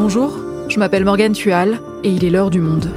Bonjour, 0.00 0.38
je 0.68 0.78
m'appelle 0.78 1.04
Morgane 1.04 1.32
Tual 1.32 1.80
et 2.04 2.10
il 2.10 2.24
est 2.24 2.30
l'heure 2.30 2.50
du 2.50 2.60
monde. 2.60 2.88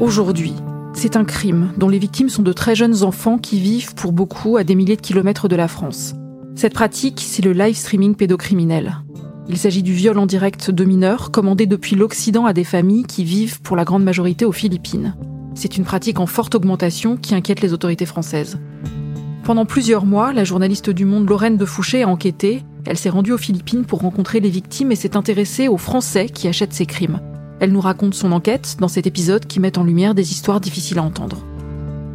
Aujourd'hui, 0.00 0.52
c'est 0.94 1.14
un 1.14 1.24
crime 1.24 1.72
dont 1.76 1.88
les 1.88 2.00
victimes 2.00 2.28
sont 2.28 2.42
de 2.42 2.52
très 2.52 2.74
jeunes 2.74 3.04
enfants 3.04 3.38
qui 3.38 3.60
vivent 3.60 3.94
pour 3.94 4.10
beaucoup 4.10 4.56
à 4.56 4.64
des 4.64 4.74
milliers 4.74 4.96
de 4.96 5.00
kilomètres 5.00 5.46
de 5.46 5.54
la 5.54 5.68
France. 5.68 6.14
Cette 6.56 6.74
pratique, 6.74 7.22
c'est 7.24 7.44
le 7.44 7.52
live 7.52 7.76
streaming 7.76 8.16
pédocriminel. 8.16 9.03
Il 9.46 9.58
s'agit 9.58 9.82
du 9.82 9.92
viol 9.92 10.18
en 10.18 10.24
direct 10.24 10.70
de 10.70 10.84
mineurs 10.84 11.30
commandé 11.30 11.66
depuis 11.66 11.96
l'Occident 11.96 12.46
à 12.46 12.54
des 12.54 12.64
familles 12.64 13.04
qui 13.04 13.24
vivent 13.24 13.60
pour 13.60 13.76
la 13.76 13.84
grande 13.84 14.02
majorité 14.02 14.46
aux 14.46 14.52
Philippines. 14.52 15.14
C'est 15.54 15.76
une 15.76 15.84
pratique 15.84 16.18
en 16.18 16.26
forte 16.26 16.54
augmentation 16.54 17.16
qui 17.16 17.34
inquiète 17.34 17.60
les 17.60 17.74
autorités 17.74 18.06
françaises. 18.06 18.58
Pendant 19.44 19.66
plusieurs 19.66 20.06
mois, 20.06 20.32
la 20.32 20.44
journaliste 20.44 20.88
du 20.88 21.04
Monde 21.04 21.28
Lorraine 21.28 21.58
de 21.58 21.66
Fouché 21.66 22.02
a 22.02 22.08
enquêté. 22.08 22.62
Elle 22.86 22.96
s'est 22.96 23.10
rendue 23.10 23.32
aux 23.32 23.38
Philippines 23.38 23.84
pour 23.84 24.00
rencontrer 24.00 24.40
les 24.40 24.48
victimes 24.48 24.92
et 24.92 24.96
s'est 24.96 25.16
intéressée 25.16 25.68
aux 25.68 25.76
Français 25.76 26.26
qui 26.26 26.48
achètent 26.48 26.72
ces 26.72 26.86
crimes. 26.86 27.20
Elle 27.60 27.72
nous 27.72 27.80
raconte 27.80 28.14
son 28.14 28.32
enquête 28.32 28.76
dans 28.80 28.88
cet 28.88 29.06
épisode 29.06 29.46
qui 29.46 29.60
met 29.60 29.78
en 29.78 29.84
lumière 29.84 30.14
des 30.14 30.32
histoires 30.32 30.60
difficiles 30.60 30.98
à 30.98 31.02
entendre. 31.02 31.44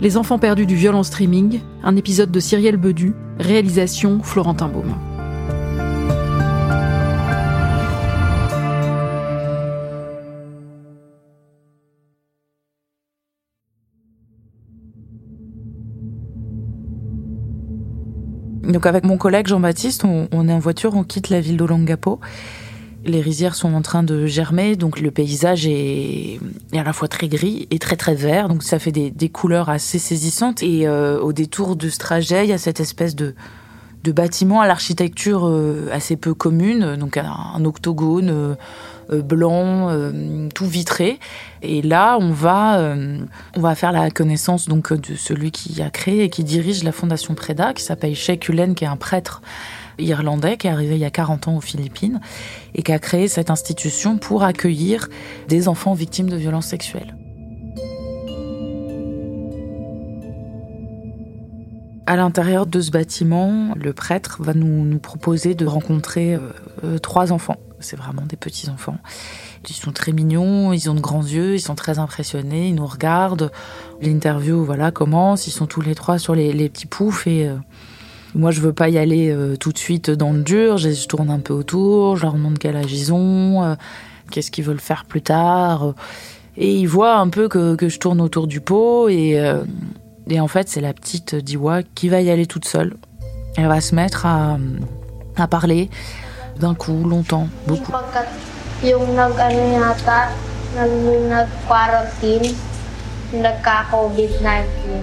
Les 0.01 0.17
enfants 0.17 0.39
perdus 0.39 0.65
du 0.65 0.75
viol 0.75 0.95
en 0.95 1.03
streaming, 1.03 1.59
un 1.83 1.95
épisode 1.95 2.31
de 2.31 2.39
Cyrielle 2.39 2.77
Bedu, 2.77 3.13
réalisation 3.37 4.21
Florentin 4.23 4.67
Baume. 4.67 4.95
Donc 18.69 18.85
avec 18.85 19.03
mon 19.03 19.17
collègue 19.17 19.47
Jean-Baptiste, 19.47 20.03
on, 20.05 20.47
est 20.47 20.53
en 20.53 20.59
voiture, 20.59 20.95
on 20.95 21.03
quitte 21.03 21.29
la 21.29 21.41
ville 21.41 21.57
d'Olangapo. 21.57 22.19
Les 23.03 23.19
rizières 23.19 23.55
sont 23.55 23.73
en 23.73 23.81
train 23.81 24.03
de 24.03 24.27
germer, 24.27 24.75
donc 24.75 24.99
le 24.99 25.09
paysage 25.09 25.65
est, 25.65 26.39
à 26.73 26.83
la 26.83 26.93
fois 26.93 27.07
très 27.07 27.27
gris 27.27 27.67
et 27.71 27.79
très 27.79 27.95
très 27.95 28.13
vert, 28.13 28.47
donc 28.47 28.61
ça 28.61 28.77
fait 28.77 28.91
des, 28.91 29.29
couleurs 29.29 29.69
assez 29.69 29.97
saisissantes. 29.97 30.61
Et 30.61 30.87
euh, 30.87 31.19
au 31.19 31.33
détour 31.33 31.75
de 31.75 31.89
ce 31.89 31.97
trajet, 31.97 32.45
il 32.45 32.49
y 32.49 32.53
a 32.53 32.59
cette 32.59 32.79
espèce 32.79 33.15
de, 33.15 33.33
de 34.03 34.11
bâtiment 34.11 34.61
à 34.61 34.67
l'architecture 34.67 35.47
euh, 35.47 35.89
assez 35.91 36.15
peu 36.15 36.33
commune, 36.33 36.95
donc 36.95 37.17
un, 37.17 37.65
octogone 37.65 38.29
euh, 38.29 38.55
blanc, 39.11 39.89
tout 40.53 40.65
vitré. 40.65 41.19
Et 41.61 41.81
là, 41.81 42.17
on 42.19 42.31
va, 42.31 42.95
on 43.55 43.61
va 43.61 43.75
faire 43.75 43.91
la 43.91 44.09
connaissance 44.11 44.67
donc 44.67 44.93
de 44.93 45.15
celui 45.15 45.51
qui 45.51 45.81
a 45.81 45.89
créé 45.89 46.23
et 46.23 46.29
qui 46.29 46.43
dirige 46.43 46.83
la 46.83 46.91
fondation 46.91 47.33
Preda, 47.35 47.73
qui 47.73 47.83
s'appelle 47.83 48.15
Sheikh 48.15 48.49
Ulen, 48.49 48.75
qui 48.75 48.83
est 48.83 48.87
un 48.87 48.97
prêtre 48.97 49.41
irlandais 49.99 50.57
qui 50.57 50.67
est 50.67 50.69
arrivé 50.69 50.95
il 50.95 51.01
y 51.01 51.05
a 51.05 51.11
40 51.11 51.47
ans 51.47 51.57
aux 51.57 51.61
Philippines 51.61 52.19
et 52.75 52.83
qui 52.83 52.91
a 52.91 52.99
créé 52.99 53.27
cette 53.27 53.49
institution 53.49 54.17
pour 54.17 54.43
accueillir 54.43 55.09
des 55.47 55.67
enfants 55.67 55.93
victimes 55.93 56.29
de 56.29 56.37
violences 56.37 56.67
sexuelles. 56.67 57.15
À 62.05 62.15
l'intérieur 62.15 62.65
de 62.65 62.81
ce 62.81 62.89
bâtiment, 62.89 63.75
le 63.75 63.93
prêtre 63.93 64.37
va 64.39 64.55
nous, 64.55 64.97
proposer 64.97 65.53
de 65.53 65.67
rencontrer 65.67 66.33
euh, 66.33 66.39
euh, 66.83 66.97
trois 66.97 67.31
enfants. 67.31 67.57
C'est 67.79 67.95
vraiment 67.95 68.23
des 68.23 68.35
petits 68.35 68.69
enfants. 68.69 68.97
Ils 69.69 69.73
sont 69.73 69.91
très 69.91 70.11
mignons, 70.11 70.73
ils 70.73 70.89
ont 70.89 70.93
de 70.93 70.99
grands 70.99 71.23
yeux, 71.23 71.55
ils 71.55 71.61
sont 71.61 71.75
très 71.75 71.99
impressionnés, 71.99 72.69
ils 72.69 72.75
nous 72.75 72.85
regardent. 72.85 73.51
L'interview 74.01 74.63
voilà 74.63 74.91
commence, 74.91 75.47
ils 75.47 75.51
sont 75.51 75.65
tous 75.65 75.81
les 75.81 75.95
trois 75.95 76.19
sur 76.19 76.35
les, 76.35 76.69
petits 76.69 76.85
poufs 76.85 77.27
et 77.27 77.47
euh, 77.47 77.55
moi 78.35 78.51
je 78.51 78.61
veux 78.61 78.73
pas 78.73 78.89
y 78.89 78.97
aller 78.97 79.35
tout 79.59 79.71
de 79.71 79.77
suite 79.77 80.09
dans 80.09 80.33
le 80.33 80.41
dur. 80.41 80.77
Je, 80.77 81.07
tourne 81.07 81.29
un 81.29 81.39
peu 81.39 81.53
autour, 81.53 82.17
je 82.17 82.23
leur 82.23 82.33
demande 82.33 82.59
quel 82.59 82.75
âge 82.75 82.91
ils 82.91 83.13
ont, 83.13 83.77
qu'est-ce 84.31 84.51
qu'ils 84.51 84.65
veulent 84.65 84.79
faire 84.79 85.05
plus 85.05 85.21
tard. 85.21 85.93
Et 86.57 86.75
ils 86.75 86.87
voient 86.87 87.17
un 87.17 87.29
peu 87.29 87.47
que, 87.47 87.75
que 87.75 87.87
je 87.87 87.99
tourne 87.99 88.19
autour 88.19 88.47
du 88.47 88.59
pot 88.59 89.07
et 89.07 89.39
et 90.29 90.39
en 90.39 90.47
fait, 90.47 90.69
c'est 90.69 90.81
la 90.81 90.93
petite 90.93 91.35
Diwa 91.35 91.83
qui 91.83 92.07
va 92.07 92.21
y 92.21 92.29
aller 92.29 92.45
toute 92.45 92.65
seule. 92.65 92.95
Elle 93.57 93.67
va 93.67 93.81
se 93.81 93.95
mettre 93.95 94.25
à, 94.25 94.57
à 95.35 95.47
parler 95.47 95.89
d'un 96.59 96.75
coup, 96.75 97.03
longtemps, 97.07 97.47
beaucoup. 97.67 97.91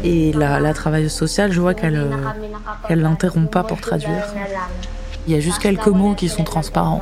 Et 0.05 0.33
la, 0.33 0.61
la 0.61 0.75
travailleuse 0.75 1.12
sociale, 1.12 1.53
je 1.53 1.61
vois 1.61 1.75
qu'elle 1.75 2.09
qu'elle 2.89 3.00
l'interrompt 3.00 3.50
pas 3.50 3.62
pour 3.62 3.81
traduire. 3.81 4.25
Il 5.27 5.34
y 5.34 5.37
a 5.37 5.41
juste 5.41 5.59
quelques 5.59 5.89
mots 5.89 6.15
qui 6.15 6.28
sont 6.28 6.45
transparents. 6.45 7.00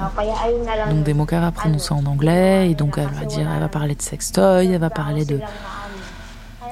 Donc 0.91 1.03
des 1.03 1.12
mots 1.14 1.26
qu'elle 1.26 1.41
va 1.41 1.53
prononcer 1.53 1.93
en 1.93 2.06
anglais, 2.06 2.70
et 2.70 2.75
donc 2.75 2.97
elle 2.98 3.09
va 3.09 3.26
dire, 3.26 3.47
elle 3.53 3.60
va 3.60 3.69
parler 3.69 3.94
de 3.94 4.03
sextoy, 4.03 4.72
elle 4.72 4.81
va 4.81 4.91
parler 4.91 5.25
de 5.25 5.41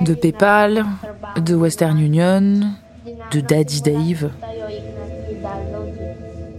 de 0.01 0.15
PayPal, 0.15 0.85
de 1.37 1.55
Western 1.55 1.99
Union, 1.99 2.61
de 3.31 3.41
Daddy 3.41 3.83
Dave. 3.83 4.31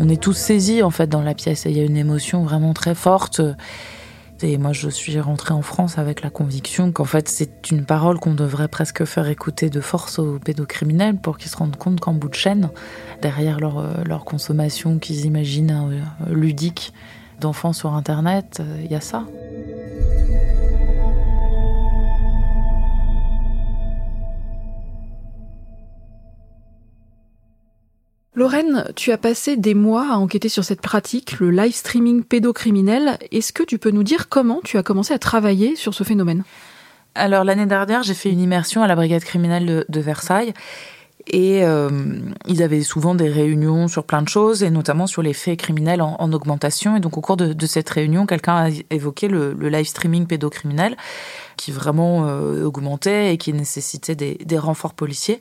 On 0.05 0.09
est 0.09 0.21
tous 0.21 0.33
saisis 0.33 0.83
en 0.83 0.89
fait 0.89 1.07
dans 1.07 1.21
la 1.21 1.33
pièce 1.33 1.65
et 1.65 1.69
il 1.69 1.77
y 1.77 1.79
a 1.79 1.85
une 1.85 1.95
émotion 1.95 2.43
vraiment 2.43 2.73
très 2.73 2.93
forte. 2.93 3.39
Et 4.41 4.57
moi, 4.57 4.73
je 4.73 4.89
suis 4.89 5.17
rentrée 5.17 5.53
en 5.53 5.61
France 5.61 5.97
avec 5.97 6.21
la 6.21 6.29
conviction 6.29 6.91
qu'en 6.91 7.05
fait, 7.05 7.29
c'est 7.29 7.71
une 7.71 7.85
parole 7.85 8.19
qu'on 8.19 8.33
devrait 8.33 8.67
presque 8.67 9.05
faire 9.05 9.29
écouter 9.29 9.69
de 9.69 9.79
force 9.79 10.19
aux 10.19 10.39
pédocriminels 10.39 11.15
pour 11.15 11.37
qu'ils 11.37 11.49
se 11.49 11.55
rendent 11.55 11.77
compte 11.77 12.01
qu'en 12.01 12.11
bout 12.11 12.27
de 12.27 12.35
chaîne, 12.35 12.69
derrière 13.21 13.61
leur, 13.61 13.79
euh, 13.79 13.93
leur 14.05 14.25
consommation 14.25 14.99
qu'ils 14.99 15.23
imaginent 15.23 15.71
euh, 15.89 16.33
ludique 16.33 16.91
d'enfants 17.39 17.71
sur 17.71 17.93
Internet, 17.93 18.57
euh, 18.59 18.81
il 18.83 18.91
y 18.91 18.95
a 18.95 19.01
ça. 19.01 19.23
Lorraine, 28.35 28.85
tu 28.95 29.11
as 29.11 29.19
passé 29.19 29.57
des 29.57 29.75
mois 29.75 30.07
à 30.11 30.17
enquêter 30.17 30.49
sur 30.49 30.63
cette 30.63 30.81
pratique, 30.81 31.39
le 31.39 31.51
live 31.51 31.75
streaming 31.75 32.23
pédocriminel. 32.23 33.19
Est-ce 33.31 33.53
que 33.53 33.61
tu 33.61 33.77
peux 33.77 33.91
nous 33.91 34.01
dire 34.01 34.27
comment 34.27 34.59
tu 34.63 34.79
as 34.79 34.83
commencé 34.83 35.13
à 35.13 35.19
travailler 35.19 35.75
sur 35.75 35.93
ce 35.93 36.03
phénomène? 36.03 36.43
Alors 37.13 37.43
l'année 37.43 37.67
dernière, 37.67 38.01
j'ai 38.01 38.15
fait 38.15 38.31
une 38.31 38.39
immersion 38.39 38.81
à 38.81 38.87
la 38.87 38.95
brigade 38.95 39.23
criminelle 39.23 39.85
de, 39.87 39.99
Versailles. 39.99 40.53
Et 41.27 41.63
euh, 41.63 41.89
ils 42.47 42.63
avaient 42.63 42.81
souvent 42.81 43.13
des 43.13 43.29
réunions 43.29 43.87
sur 43.87 44.03
plein 44.03 44.23
de 44.23 44.27
choses, 44.27 44.63
et 44.63 44.71
notamment 44.71 45.05
sur 45.05 45.21
les 45.21 45.33
faits 45.33 45.59
criminels 45.59 46.01
en, 46.01 46.33
augmentation. 46.33 46.97
Et 46.97 46.99
donc 46.99 47.19
au 47.19 47.21
cours 47.21 47.37
de, 47.37 47.65
cette 47.67 47.89
réunion, 47.91 48.25
quelqu'un 48.25 48.55
a 48.55 48.69
évoqué 48.89 49.27
le, 49.27 49.53
live 49.53 49.85
streaming 49.85 50.25
pédocriminel, 50.25 50.97
qui 51.55 51.71
vraiment 51.71 52.27
euh, 52.27 52.63
augmentait 52.63 53.31
et 53.31 53.37
qui 53.37 53.53
nécessitait 53.53 54.15
des 54.15 54.57
renforts 54.57 54.95
policiers. 54.95 55.39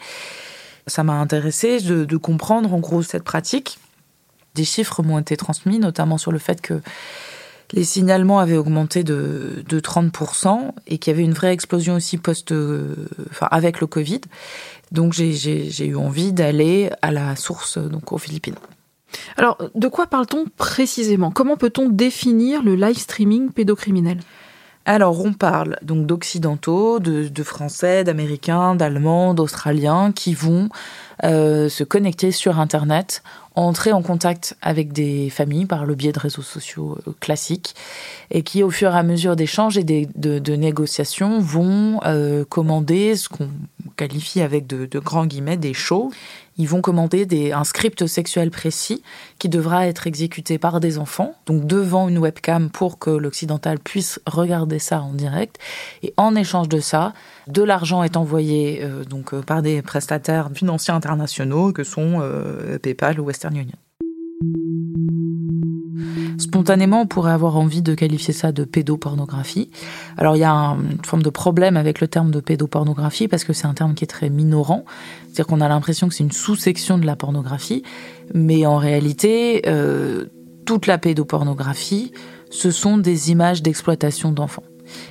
Ça 0.87 1.05
m'a 1.05 1.15
intéressé 1.15 1.81
de, 1.81 2.17
comprendre 2.17 2.73
en 2.75 2.79
gros 2.79 3.03
cette 3.03 3.25
pratique. 3.25 3.79
Des 4.55 4.65
chiffres 4.65 5.03
m'ont 5.03 5.19
été 5.19 5.37
transmis, 5.37 5.79
notamment 5.79 6.19
sur 6.19 6.33
le 6.33 6.39
fait 6.39 6.61
que 6.61 6.81
les 7.73 7.85
signalements 7.85 8.39
avaient 8.39 8.57
augmenté 8.57 9.03
de, 9.03 9.65
30% 9.69 10.73
et 10.87 10.99
qu'il 10.99 11.13
y 11.13 11.15
avait 11.15 11.25
une 11.25 11.33
vraie 11.33 11.53
explosion 11.53 11.95
aussi 11.95 12.19
post, 12.19 12.53
enfin, 13.31 13.49
avec 13.51 13.81
le 13.81 13.87
Covid. 13.87 14.21
Donc 14.91 15.15
j'ai 15.15 15.87
eu 15.87 15.97
envie 15.97 16.33
d'aller 16.33 16.91
à 17.01 17.11
la 17.11 17.35
source, 17.37 17.79
donc 17.79 18.13
aux 18.13 18.19
Philippines. 18.19 18.57
Alors, 19.37 19.59
de 19.75 19.89
quoi 19.89 20.07
parle-t-on 20.07 20.47
précisément? 20.57 21.31
Comment 21.31 21.57
peut-on 21.57 21.89
définir 21.89 22.63
le 22.63 22.75
live 22.75 22.99
streaming 22.99 23.51
pédocriminel? 23.51 24.19
Alors, 24.85 25.25
on 25.25 25.33
parle 25.33 25.77
donc 25.83 26.07
d'occidentaux, 26.07 26.99
de, 26.99 27.43
français, 27.45 28.03
d'américains, 28.03 28.75
d'allemands, 28.75 29.33
d'australiens 29.33 30.11
qui 30.11 30.35
vont 30.35 30.71
euh, 31.23 31.69
se 31.69 31.85
connecter 31.85 32.33
sur 32.33 32.59
Internet, 32.59 33.23
entrer 33.55 33.93
en 33.93 34.03
contact 34.03 34.57
avec 34.61 34.93
des 34.93 35.31
familles 35.31 35.67
par 35.67 35.85
le 35.85 35.95
biais 35.95 36.11
de 36.11 36.19
réseaux 36.19 36.43
sociaux 36.43 36.99
euh, 37.07 37.13
classiques 37.21 37.77
et 38.33 38.43
qui, 38.43 38.65
au 38.65 38.71
fur 38.71 38.93
et 38.93 38.99
à 38.99 39.05
mesure 39.05 39.37
d'échanges 39.37 39.79
et 39.79 39.85
de, 39.85 40.57
négociations, 40.57 41.39
vont 41.39 42.01
euh, 42.05 42.45
commander 42.45 43.15
ce 43.15 43.29
qu'on 43.29 43.51
qualifie 43.97 44.41
avec 44.41 44.67
de, 44.67 44.87
de 44.87 44.99
grands 44.99 45.27
guillemets 45.27 45.57
des 45.57 45.75
shows 45.75 46.11
ils 46.59 46.69
vont 46.69 46.81
commander 46.81 47.53
un 47.53 47.65
script 47.65 48.07
sexuel 48.07 48.51
précis 48.51 49.03
qui 49.39 49.49
devra 49.49 49.87
être 49.87 50.07
exécuté 50.07 50.59
par 50.59 50.81
des 50.81 50.99
enfants, 50.99 51.35
donc 51.47 51.67
devant 51.67 52.09
une 52.09 52.19
webcam 52.19 52.71
pour 52.71 52.99
que 52.99 53.11
l'occidental 53.11 53.79
puisse 53.79 54.21
regarder 54.27 54.79
ça 54.79 55.01
en 55.01 55.13
direct. 55.13 55.59
Et 56.03 56.13
en 56.17 56.35
échange 56.35 56.69
de 56.69 56.81
ça, 56.81 57.13
de 57.49 57.63
l'argent 57.63 58.03
est 58.03 58.17
envoyé 58.17 58.81
euh, 58.83 59.05
donc 59.05 59.35
euh, 59.35 59.41
par 59.41 59.63
des 59.63 59.83
prestataires 59.83 60.51
financiers 60.55 60.95
internationaux 60.95 61.73
que 61.73 61.85
sont 61.85 62.19
euh, 62.21 62.79
PayPal 62.79 63.21
ou 63.21 63.25
Western 63.25 63.57
Union. 63.57 63.77
Spontanément, 66.39 67.03
on 67.03 67.07
pourrait 67.07 67.33
avoir 67.33 67.57
envie 67.57 67.83
de 67.83 67.95
qualifier 67.95 68.35
ça 68.35 68.53
de 68.53 68.65
pédopornographie. 68.65 69.71
Alors 70.17 70.37
il 70.37 70.41
y 70.41 70.45
a 70.45 70.53
une 70.53 71.05
forme 71.05 71.23
de 71.23 71.31
problème 71.31 71.77
avec 71.77 72.01
le 72.01 72.09
terme 72.09 72.31
de 72.31 72.41
pédopornographie 72.41 73.29
parce 73.29 73.45
que 73.45 73.53
c'est 73.53 73.67
un 73.67 73.75
terme 73.75 73.95
qui 73.95 74.05
est 74.05 74.09
très 74.09 74.31
minorant. 74.31 74.85
C'est-à-dire 75.25 75.47
qu'on 75.47 75.61
a 75.61 75.69
l'impression 75.69 76.09
que 76.09 76.15
c'est 76.15 76.25
une 76.25 76.33
sous-section 76.33 76.99
de 76.99 77.07
la 77.07 77.17
pornographie, 77.17 77.83
mais 78.35 78.67
en 78.67 78.77
réalité, 78.77 79.63
euh, 79.67 80.27
toute 80.65 80.87
la 80.87 80.99
pédopornographie, 80.99 82.13
ce 82.51 82.71
sont 82.71 82.99
des 82.99 83.31
images 83.31 83.63
d'exploitation 83.63 84.33
d'enfants. 84.33 84.65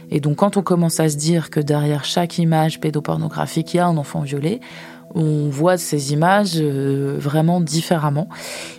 Et 0.09 0.19
donc 0.19 0.37
quand 0.37 0.57
on 0.57 0.61
commence 0.61 0.99
à 0.99 1.09
se 1.09 1.17
dire 1.17 1.49
que 1.49 1.59
derrière 1.59 2.05
chaque 2.05 2.37
image 2.37 2.79
pédopornographique, 2.79 3.73
il 3.73 3.77
y 3.77 3.79
a 3.79 3.87
un 3.87 3.97
enfant 3.97 4.21
violé, 4.21 4.59
on 5.15 5.49
voit 5.49 5.77
ces 5.77 6.13
images 6.13 6.55
euh, 6.55 7.15
vraiment 7.19 7.61
différemment. 7.61 8.27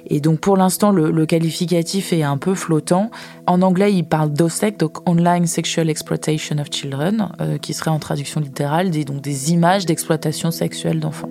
Et 0.06 0.20
donc 0.20 0.40
pour 0.40 0.56
l'instant, 0.56 0.90
le, 0.90 1.26
qualificatif 1.26 2.12
est 2.12 2.22
un 2.22 2.38
peu 2.38 2.54
flottant. 2.54 3.10
En 3.46 3.62
anglais, 3.62 3.92
il 3.92 4.04
parle 4.04 4.32
d'OSEC, 4.32 4.78
donc 4.78 5.08
Online 5.08 5.46
Sexual 5.46 5.90
Exploitation 5.90 6.58
of 6.58 6.68
Children, 6.70 7.32
euh, 7.40 7.58
qui 7.58 7.74
serait 7.74 7.90
en 7.90 7.98
traduction 7.98 8.40
littérale 8.40 8.90
des, 8.90 9.04
donc 9.04 9.20
des 9.20 9.52
images 9.52 9.86
d'exploitation 9.86 10.50
sexuelle 10.50 11.00
d'enfants. 11.00 11.30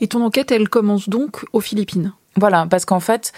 Et 0.00 0.08
ton 0.08 0.22
enquête, 0.24 0.50
elle 0.50 0.68
commence 0.68 1.08
donc 1.08 1.44
aux 1.52 1.60
Philippines? 1.60 2.12
Voilà, 2.36 2.66
parce 2.70 2.84
qu'en 2.84 3.00
fait, 3.00 3.32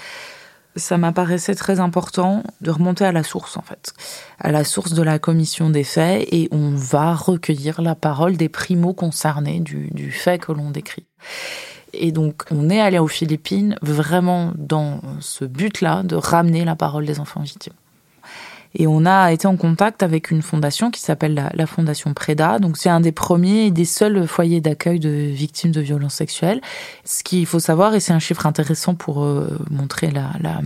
ça 0.76 0.98
m'apparaissait 0.98 1.54
très 1.54 1.80
important 1.80 2.42
de 2.60 2.70
remonter 2.70 3.04
à 3.04 3.12
la 3.12 3.22
source, 3.22 3.56
en 3.56 3.62
fait, 3.62 3.92
à 4.38 4.50
la 4.50 4.64
source 4.64 4.92
de 4.92 5.02
la 5.02 5.19
commission 5.19 5.70
des 5.70 5.84
faits, 5.84 6.26
et 6.32 6.48
on 6.50 6.70
va 6.74 7.14
recueillir 7.14 7.82
la 7.82 7.94
parole 7.94 8.36
des 8.36 8.48
primo 8.48 8.94
concernés 8.94 9.60
du, 9.60 9.90
du 9.92 10.10
fait 10.10 10.38
que 10.38 10.52
l'on 10.52 10.70
décrit. 10.70 11.06
Et 11.92 12.10
donc, 12.10 12.44
on 12.50 12.70
est 12.70 12.80
allé 12.80 12.98
aux 12.98 13.08
Philippines 13.08 13.76
vraiment 13.82 14.52
dans 14.56 15.00
ce 15.20 15.44
but-là 15.44 16.02
de 16.02 16.16
ramener 16.16 16.64
la 16.64 16.75
parole 16.75 17.04
des 17.04 17.20
enfants 17.20 17.42
victimes. 17.42 17.75
Et 18.74 18.86
on 18.86 19.04
a 19.04 19.32
été 19.32 19.46
en 19.46 19.56
contact 19.56 20.02
avec 20.02 20.30
une 20.30 20.42
fondation 20.42 20.90
qui 20.90 21.00
s'appelle 21.00 21.50
la, 21.54 21.66
Fondation 21.66 22.12
Preda. 22.14 22.58
Donc 22.58 22.76
c'est 22.76 22.88
un 22.88 23.00
des 23.00 23.12
premiers 23.12 23.66
et 23.66 23.70
des 23.70 23.84
seuls 23.84 24.26
foyers 24.26 24.60
d'accueil 24.60 24.98
de 24.98 25.08
victimes 25.08 25.72
de 25.72 25.80
violences 25.80 26.14
sexuelles. 26.14 26.60
Ce 27.04 27.22
qu'il 27.22 27.46
faut 27.46 27.60
savoir, 27.60 27.94
et 27.94 28.00
c'est 28.00 28.12
un 28.12 28.19
chiffre 28.19 28.46
intéressant 28.46 28.94
pour 28.94 29.22
euh, 29.22 29.58
montrer 29.70 30.10
la, 30.10 30.32
la 30.40 30.60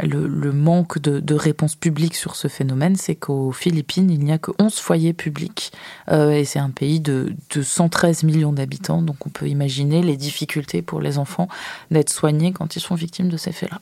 le, 0.00 0.52
manque 0.52 0.98
de, 0.98 1.20
de 1.20 1.34
réponse 1.34 1.74
publique 1.74 2.14
sur 2.14 2.36
ce 2.36 2.48
phénomène, 2.48 2.96
c'est 2.96 3.14
qu'aux 3.14 3.52
Philippines, 3.52 4.10
il 4.10 4.20
n'y 4.20 4.32
a 4.32 4.38
que 4.38 4.50
11 4.58 4.74
foyers 4.78 5.12
publics. 5.12 5.72
Euh, 6.10 6.30
et 6.30 6.44
c'est 6.44 6.58
un 6.58 6.70
pays 6.70 7.00
de, 7.00 7.34
de 7.54 7.62
113 7.62 8.22
millions 8.24 8.52
d'habitants. 8.52 9.02
Donc 9.02 9.26
on 9.26 9.30
peut 9.30 9.48
imaginer 9.48 10.02
les 10.02 10.16
difficultés 10.16 10.82
pour 10.82 11.00
les 11.00 11.18
enfants 11.18 11.48
d'être 11.90 12.10
soignés 12.10 12.52
quand 12.52 12.76
ils 12.76 12.80
sont 12.80 12.94
victimes 12.94 13.28
de 13.28 13.36
ces 13.36 13.52
faits-là 13.52 13.80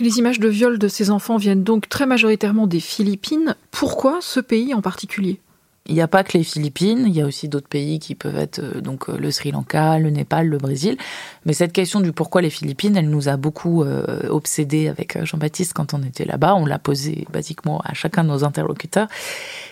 les 0.00 0.18
images 0.18 0.40
de 0.40 0.48
viol 0.48 0.78
de 0.78 0.88
ces 0.88 1.10
enfants 1.10 1.36
viennent 1.36 1.64
donc 1.64 1.88
très 1.88 2.06
majoritairement 2.06 2.66
des 2.66 2.80
Philippines. 2.80 3.56
Pourquoi 3.70 4.18
ce 4.20 4.40
pays 4.40 4.74
en 4.74 4.82
particulier? 4.82 5.40
Il 5.88 5.94
n'y 5.94 6.02
a 6.02 6.08
pas 6.08 6.22
que 6.22 6.36
les 6.36 6.44
Philippines, 6.44 7.04
il 7.06 7.14
y 7.14 7.22
a 7.22 7.24
aussi 7.24 7.48
d'autres 7.48 7.68
pays 7.68 7.98
qui 7.98 8.14
peuvent 8.14 8.36
être 8.36 8.58
euh, 8.58 8.82
donc 8.82 9.08
euh, 9.08 9.16
le 9.16 9.30
Sri 9.30 9.52
Lanka, 9.52 9.98
le 9.98 10.10
Népal, 10.10 10.46
le 10.46 10.58
Brésil. 10.58 10.98
Mais 11.46 11.54
cette 11.54 11.72
question 11.72 12.00
du 12.00 12.12
pourquoi 12.12 12.42
les 12.42 12.50
Philippines, 12.50 12.94
elle 12.94 13.08
nous 13.08 13.30
a 13.30 13.38
beaucoup 13.38 13.82
euh, 13.82 14.28
obsédés 14.28 14.88
avec 14.88 15.24
Jean-Baptiste 15.24 15.72
quand 15.72 15.94
on 15.94 16.02
était 16.02 16.26
là-bas. 16.26 16.54
On 16.56 16.66
l'a 16.66 16.78
posé 16.78 17.26
basiquement 17.32 17.80
à 17.84 17.94
chacun 17.94 18.22
de 18.22 18.28
nos 18.28 18.44
interlocuteurs. 18.44 19.08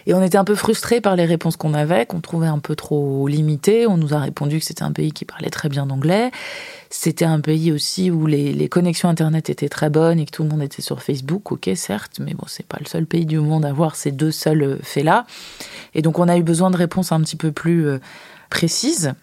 Et 0.06 0.14
on 0.14 0.22
était 0.22 0.38
un 0.38 0.44
peu 0.44 0.54
frustrés 0.54 1.02
par 1.02 1.16
les 1.16 1.26
réponses 1.26 1.58
qu'on 1.58 1.74
avait, 1.74 2.06
qu'on 2.06 2.20
trouvait 2.20 2.46
un 2.46 2.60
peu 2.60 2.76
trop 2.76 3.28
limitées. 3.28 3.86
On 3.86 3.98
nous 3.98 4.14
a 4.14 4.18
répondu 4.18 4.58
que 4.58 4.64
c'était 4.64 4.84
un 4.84 4.92
pays 4.92 5.12
qui 5.12 5.26
parlait 5.26 5.50
très 5.50 5.68
bien 5.68 5.90
anglais 5.90 6.30
c'était 6.90 7.24
un 7.24 7.40
pays 7.40 7.72
aussi 7.72 8.10
où 8.10 8.26
les, 8.26 8.68
connexions 8.68 9.08
Internet 9.08 9.50
étaient 9.50 9.68
très 9.68 9.90
bonnes 9.90 10.18
et 10.18 10.26
que 10.26 10.30
tout 10.30 10.42
le 10.42 10.48
monde 10.48 10.62
était 10.62 10.82
sur 10.82 11.02
Facebook, 11.02 11.52
ok, 11.52 11.70
certes, 11.74 12.18
mais 12.20 12.34
bon, 12.34 12.44
c'est 12.46 12.66
pas 12.66 12.78
le 12.80 12.86
seul 12.86 13.06
pays 13.06 13.26
du 13.26 13.38
monde 13.38 13.64
à 13.64 13.68
avoir 13.68 13.96
ces 13.96 14.12
deux 14.12 14.30
seuls 14.30 14.62
euh, 14.62 14.78
faits-là. 14.82 15.26
Et 15.94 16.02
donc, 16.02 16.18
on 16.18 16.28
a 16.28 16.36
eu 16.36 16.42
besoin 16.42 16.70
de 16.70 16.76
réponses 16.76 17.12
un 17.12 17.20
petit 17.20 17.36
peu 17.36 17.52
plus 17.52 17.86
euh, 17.86 17.98
précises, 18.50 19.14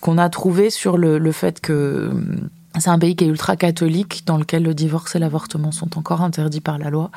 qu'on 0.00 0.18
a 0.18 0.28
trouvées 0.28 0.70
sur 0.70 0.96
le, 0.96 1.18
le 1.18 1.32
fait 1.32 1.60
que 1.60 2.08
hum, 2.12 2.48
c'est 2.78 2.90
un 2.90 2.98
pays 2.98 3.16
qui 3.16 3.24
est 3.24 3.28
ultra 3.28 3.56
catholique, 3.56 4.22
dans 4.26 4.38
lequel 4.38 4.62
le 4.62 4.74
divorce 4.74 5.14
et 5.14 5.18
l'avortement 5.18 5.72
sont 5.72 5.98
encore 5.98 6.22
interdits 6.22 6.60
par 6.60 6.78
la 6.78 6.90
loi. 6.90 7.10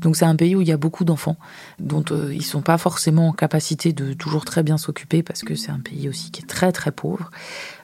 Donc 0.00 0.16
c'est 0.16 0.24
un 0.24 0.36
pays 0.36 0.54
où 0.54 0.60
il 0.60 0.68
y 0.68 0.72
a 0.72 0.76
beaucoup 0.76 1.04
d'enfants, 1.04 1.36
dont 1.78 2.04
euh, 2.10 2.34
ils 2.34 2.44
sont 2.44 2.60
pas 2.60 2.78
forcément 2.78 3.28
en 3.28 3.32
capacité 3.32 3.92
de 3.92 4.12
toujours 4.12 4.44
très 4.44 4.62
bien 4.62 4.78
s'occuper, 4.78 5.22
parce 5.22 5.42
que 5.42 5.54
c'est 5.54 5.70
un 5.70 5.80
pays 5.80 6.08
aussi 6.08 6.30
qui 6.30 6.42
est 6.42 6.46
très 6.46 6.72
très 6.72 6.92
pauvre. 6.92 7.30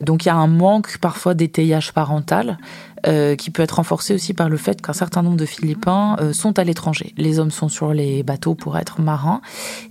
Donc 0.01 0.25
il 0.25 0.29
y 0.29 0.31
a 0.31 0.37
un 0.37 0.47
manque 0.47 0.99
parfois 0.99 1.35
d'étayage 1.35 1.93
parental, 1.93 2.59
euh, 3.07 3.37
qui 3.37 3.51
peut 3.51 3.63
être 3.63 3.77
renforcé 3.77 4.15
aussi 4.15 4.35
par 4.35 4.49
le 4.49 4.57
fait 4.57 4.81
qu'un 4.81 4.93
certain 4.93 5.23
nombre 5.23 5.37
de 5.37 5.47
Philippins 5.47 6.17
euh, 6.21 6.33
sont 6.33 6.59
à 6.59 6.65
l'étranger. 6.65 7.13
Les 7.17 7.39
hommes 7.39 7.51
sont 7.51 7.69
sur 7.69 7.93
les 7.93 8.23
bateaux 8.23 8.55
pour 8.55 8.79
être 8.79 9.01
marins, 9.01 9.41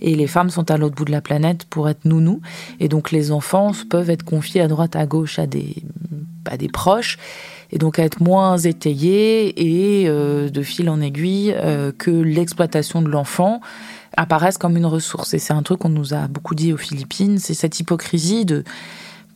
et 0.00 0.14
les 0.14 0.26
femmes 0.26 0.50
sont 0.50 0.70
à 0.70 0.76
l'autre 0.76 0.94
bout 0.94 1.04
de 1.04 1.12
la 1.12 1.20
planète 1.20 1.64
pour 1.64 1.88
être 1.88 2.04
nounous. 2.04 2.40
Et 2.80 2.88
donc 2.88 3.10
les 3.10 3.30
enfants 3.30 3.72
peuvent 3.88 4.10
être 4.10 4.24
confiés 4.24 4.60
à 4.60 4.68
droite 4.68 4.96
à 4.96 5.06
gauche 5.06 5.38
à 5.38 5.46
des 5.46 5.82
des 6.56 6.68
proches, 6.68 7.18
et 7.72 7.78
donc 7.78 7.98
être 7.98 8.20
moins 8.20 8.56
étayé 8.56 10.02
et 10.02 10.08
euh, 10.08 10.48
de 10.48 10.62
fil 10.62 10.88
en 10.88 11.00
aiguille 11.00 11.52
euh, 11.56 11.90
que 11.96 12.12
l'exploitation 12.12 13.02
de 13.02 13.08
l'enfant 13.08 13.60
apparaisse 14.16 14.56
comme 14.56 14.76
une 14.76 14.86
ressource. 14.86 15.34
Et 15.34 15.40
c'est 15.40 15.52
un 15.52 15.62
truc 15.62 15.80
qu'on 15.80 15.88
nous 15.88 16.14
a 16.14 16.28
beaucoup 16.28 16.54
dit 16.54 16.72
aux 16.72 16.76
Philippines, 16.76 17.38
c'est 17.38 17.54
cette 17.54 17.80
hypocrisie 17.80 18.44
de, 18.44 18.62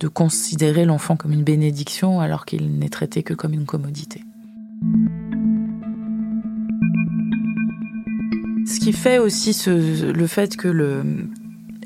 de 0.00 0.08
considérer 0.08 0.84
l'enfant 0.86 1.16
comme 1.16 1.32
une 1.32 1.44
bénédiction 1.44 2.20
alors 2.20 2.46
qu'il 2.46 2.78
n'est 2.78 2.88
traité 2.88 3.22
que 3.22 3.34
comme 3.34 3.52
une 3.52 3.66
commodité. 3.66 4.24
Ce 8.66 8.80
qui 8.80 8.92
fait 8.92 9.18
aussi 9.18 9.56
le 9.66 10.26
fait 10.26 10.56
que 10.56 11.04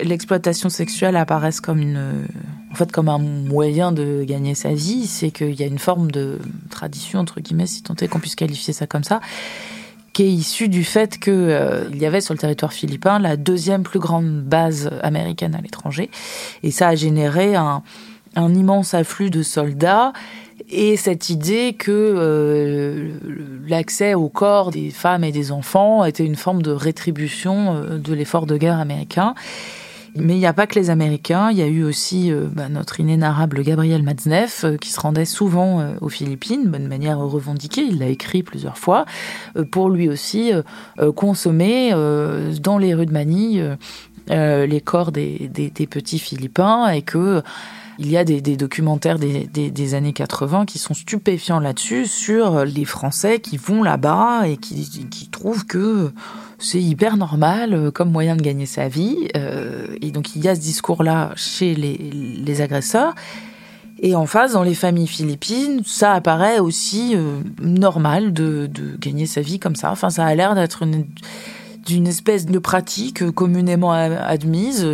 l'exploitation 0.00 0.68
sexuelle 0.68 1.16
apparaisse 1.16 1.60
comme 1.60 2.24
comme 2.92 3.08
un 3.08 3.18
moyen 3.18 3.92
de 3.92 4.24
gagner 4.24 4.54
sa 4.54 4.74
vie, 4.74 5.06
c'est 5.06 5.30
qu'il 5.30 5.54
y 5.54 5.62
a 5.62 5.66
une 5.66 5.78
forme 5.78 6.10
de 6.10 6.38
tradition 6.70 7.20
entre 7.20 7.40
guillemets, 7.40 7.66
si 7.66 7.82
tant 7.82 7.94
est 7.94 8.08
qu'on 8.08 8.18
puisse 8.18 8.34
qualifier 8.34 8.72
ça 8.72 8.86
comme 8.86 9.04
ça, 9.04 9.20
qui 10.14 10.22
est 10.22 10.30
issue 10.30 10.68
du 10.68 10.84
fait 10.84 11.18
qu'il 11.18 11.32
euh, 11.34 11.90
y 11.92 12.06
avait 12.06 12.22
sur 12.22 12.32
le 12.32 12.38
territoire 12.38 12.72
philippin 12.72 13.18
la 13.18 13.36
deuxième 13.36 13.82
plus 13.82 13.98
grande 13.98 14.42
base 14.42 14.90
américaine 15.02 15.54
à 15.54 15.60
l'étranger, 15.60 16.08
et 16.62 16.70
ça 16.70 16.88
a 16.88 16.94
généré 16.94 17.54
un, 17.56 17.82
immense 18.36 18.94
afflux 18.94 19.30
de 19.30 19.42
soldats 19.42 20.12
et 20.70 20.96
cette 20.96 21.30
idée 21.30 21.74
que 21.78 21.90
euh, 21.92 23.10
l'accès 23.68 24.14
au 24.14 24.28
corps 24.28 24.70
des 24.70 24.90
femmes 24.90 25.24
et 25.24 25.32
des 25.32 25.52
enfants 25.52 26.04
était 26.04 26.24
une 26.24 26.36
forme 26.36 26.62
de 26.62 26.70
rétribution 26.70 27.74
euh, 27.74 27.98
de 27.98 28.14
l'effort 28.14 28.46
de 28.46 28.56
guerre 28.56 28.78
américain. 28.80 29.34
Mais 30.16 30.34
il 30.34 30.38
n'y 30.38 30.46
a 30.46 30.52
pas 30.52 30.66
que 30.66 30.78
les 30.78 30.90
Américains, 30.90 31.50
il 31.50 31.58
y 31.58 31.62
a 31.62 31.66
eu 31.66 31.82
aussi 31.82 32.30
euh, 32.30 32.46
bah, 32.50 32.68
notre 32.68 33.00
inénarrable 33.00 33.62
Gabriel 33.62 34.02
Matzneff 34.04 34.64
euh, 34.64 34.76
qui 34.76 34.90
se 34.90 35.00
rendait 35.00 35.24
souvent 35.24 35.80
euh, 35.80 35.94
aux 36.00 36.08
Philippines, 36.08 36.70
de 36.70 36.86
manière 36.86 37.18
revendiquée, 37.18 37.82
il 37.82 37.98
l'a 37.98 38.06
écrit 38.06 38.44
plusieurs 38.44 38.78
fois, 38.78 39.06
pour 39.70 39.90
lui 39.90 40.08
aussi 40.08 40.52
consommer 41.16 41.90
dans 42.60 42.78
les 42.78 42.94
rues 42.94 43.06
de 43.06 43.12
Manille 43.12 43.76
les 44.28 44.80
corps 44.80 45.12
des, 45.12 45.48
des, 45.52 45.70
des, 45.70 45.86
petits 45.86 46.18
Philippins 46.18 46.88
et 46.88 47.02
que 47.02 47.42
il 47.98 48.10
y 48.10 48.16
a 48.16 48.24
des, 48.24 48.40
documentaires 48.56 49.18
des, 49.18 49.94
années 49.94 50.12
80 50.12 50.66
qui 50.66 50.78
sont 50.78 50.94
stupéfiants 50.94 51.60
là-dessus, 51.60 52.06
sur 52.06 52.64
les 52.64 52.84
Français 52.84 53.40
qui 53.40 53.56
vont 53.56 53.82
là-bas 53.82 54.48
et 54.48 54.56
qui, 54.56 55.28
trouvent 55.30 55.66
que 55.66 56.12
c'est 56.58 56.80
hyper 56.80 57.16
normal 57.16 57.74
euh, 57.74 57.90
comme 57.90 58.10
moyen 58.10 58.36
de 58.36 58.42
gagner 58.42 58.66
sa 58.66 58.88
vie. 58.88 59.28
Euh, 59.36 59.86
et 60.00 60.10
donc 60.10 60.34
il 60.36 60.44
y 60.44 60.48
a 60.48 60.54
ce 60.54 60.60
discours-là 60.60 61.32
chez 61.36 61.74
les, 61.74 62.60
agresseurs. 62.60 63.14
Et 64.00 64.14
en 64.14 64.26
face, 64.26 64.52
dans 64.52 64.62
les 64.62 64.74
familles 64.74 65.06
philippines, 65.06 65.82
ça 65.84 66.12
apparaît 66.12 66.58
aussi 66.58 67.12
euh, 67.14 67.40
normal 67.60 68.32
de, 68.32 68.68
gagner 68.98 69.26
sa 69.26 69.40
vie 69.40 69.58
comme 69.58 69.76
ça. 69.76 69.90
Enfin, 69.90 70.10
ça 70.10 70.24
a 70.24 70.34
l'air 70.34 70.54
d'être 70.54 70.82
une, 70.82 71.06
d'une 71.86 72.06
espèce 72.06 72.46
de 72.46 72.58
pratique 72.58 73.30
communément 73.32 73.92
admise 73.92 74.86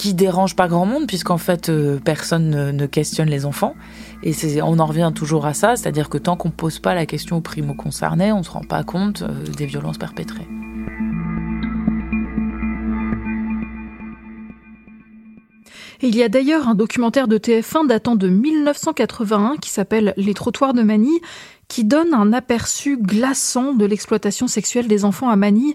qui 0.00 0.14
dérange 0.14 0.56
pas 0.56 0.66
grand 0.66 0.86
monde 0.86 1.06
puisqu'en 1.06 1.36
fait 1.36 1.70
personne 2.02 2.70
ne, 2.70 2.86
questionne 2.86 3.28
les 3.28 3.44
enfants. 3.44 3.74
Et 4.22 4.32
on 4.62 4.78
en 4.78 4.86
revient 4.86 5.12
toujours 5.14 5.44
à 5.44 5.52
ça, 5.52 5.76
c'est-à-dire 5.76 6.08
que 6.08 6.16
tant 6.16 6.36
qu'on 6.36 6.50
pose 6.50 6.78
pas 6.78 6.94
la 6.94 7.04
question 7.04 7.36
aux 7.36 7.42
primo 7.42 7.74
concernés, 7.74 8.32
on 8.32 8.42
se 8.42 8.50
rend 8.50 8.62
pas 8.62 8.82
compte 8.82 9.22
des 9.58 9.66
violences 9.66 9.98
perpétrées. 9.98 10.48
Il 16.02 16.16
y 16.16 16.22
a 16.22 16.28
d'ailleurs 16.28 16.68
un 16.68 16.74
documentaire 16.74 17.28
de 17.28 17.38
TF1 17.38 17.86
datant 17.86 18.16
de 18.16 18.28
1981 18.28 19.56
qui 19.60 19.70
s'appelle 19.70 20.14
Les 20.16 20.34
trottoirs 20.34 20.74
de 20.74 20.82
Manille, 20.82 21.20
qui 21.68 21.84
donne 21.84 22.14
un 22.14 22.32
aperçu 22.32 22.96
glaçant 22.96 23.74
de 23.74 23.84
l'exploitation 23.84 24.48
sexuelle 24.48 24.88
des 24.88 25.04
enfants 25.04 25.28
à 25.28 25.36
Manille. 25.36 25.74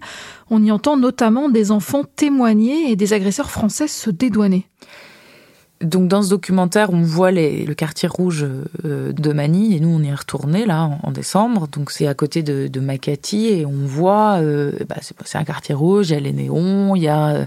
On 0.49 0.63
y 0.63 0.71
entend 0.71 0.97
notamment 0.97 1.49
des 1.49 1.71
enfants 1.71 2.03
témoigner 2.03 2.91
et 2.91 2.95
des 2.95 3.13
agresseurs 3.13 3.51
français 3.51 3.87
se 3.87 4.09
dédouaner. 4.09 4.67
Donc 5.81 6.07
dans 6.07 6.21
ce 6.21 6.29
documentaire, 6.29 6.91
on 6.91 7.01
voit 7.01 7.31
le 7.31 7.73
quartier 7.73 8.07
rouge 8.07 8.45
euh, 8.85 9.11
de 9.11 9.33
Manille 9.33 9.75
et 9.75 9.79
nous 9.79 9.89
on 9.89 10.01
y 10.01 10.07
est 10.07 10.15
retourné 10.15 10.65
là 10.65 10.89
en, 11.03 11.11
décembre. 11.11 11.67
Donc 11.67 11.91
c'est 11.91 12.07
à 12.07 12.13
côté 12.13 12.43
de, 12.43 12.79
Makati 12.79 13.47
et 13.47 13.65
on 13.65 13.85
voit, 13.85 14.37
euh, 14.41 14.71
bah, 14.87 14.95
c'est 15.01 15.37
un 15.37 15.43
quartier 15.43 15.75
rouge, 15.75 16.09
il 16.09 16.13
y 16.13 16.15
a 16.15 16.19
les 16.19 16.33
néons, 16.33 16.95
il 16.95 17.03
y 17.03 17.07
a 17.07 17.45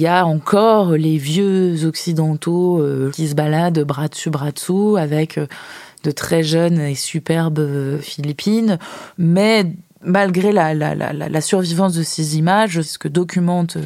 il 0.00 0.04
y 0.04 0.06
a 0.06 0.24
encore 0.24 0.92
les 0.92 1.18
vieux 1.18 1.84
occidentaux 1.84 2.80
euh, 2.80 3.10
qui 3.10 3.28
se 3.28 3.34
baladent 3.34 3.80
bras 3.80 4.08
dessus 4.08 4.30
bras 4.30 4.50
dessous 4.50 4.96
avec 4.98 5.38
de 6.04 6.10
très 6.10 6.42
jeunes 6.42 6.80
et 6.80 6.94
superbes 6.94 8.00
Philippines, 8.00 8.78
mais 9.18 9.66
malgré 10.00 10.52
la, 10.52 10.72
la, 10.72 10.94
la, 10.94 11.12
la 11.12 11.40
survivance 11.42 11.92
de 11.92 12.02
ces 12.02 12.38
images, 12.38 12.80
ce 12.80 12.96
que 12.96 13.08
documentent 13.08 13.76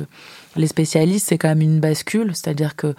les 0.54 0.68
spécialistes, 0.68 1.26
c'est 1.28 1.38
quand 1.38 1.49
même 1.49 1.62
une 1.62 1.80
bascule, 1.80 2.30
c'est-à-dire 2.35 2.76
que 2.76 2.94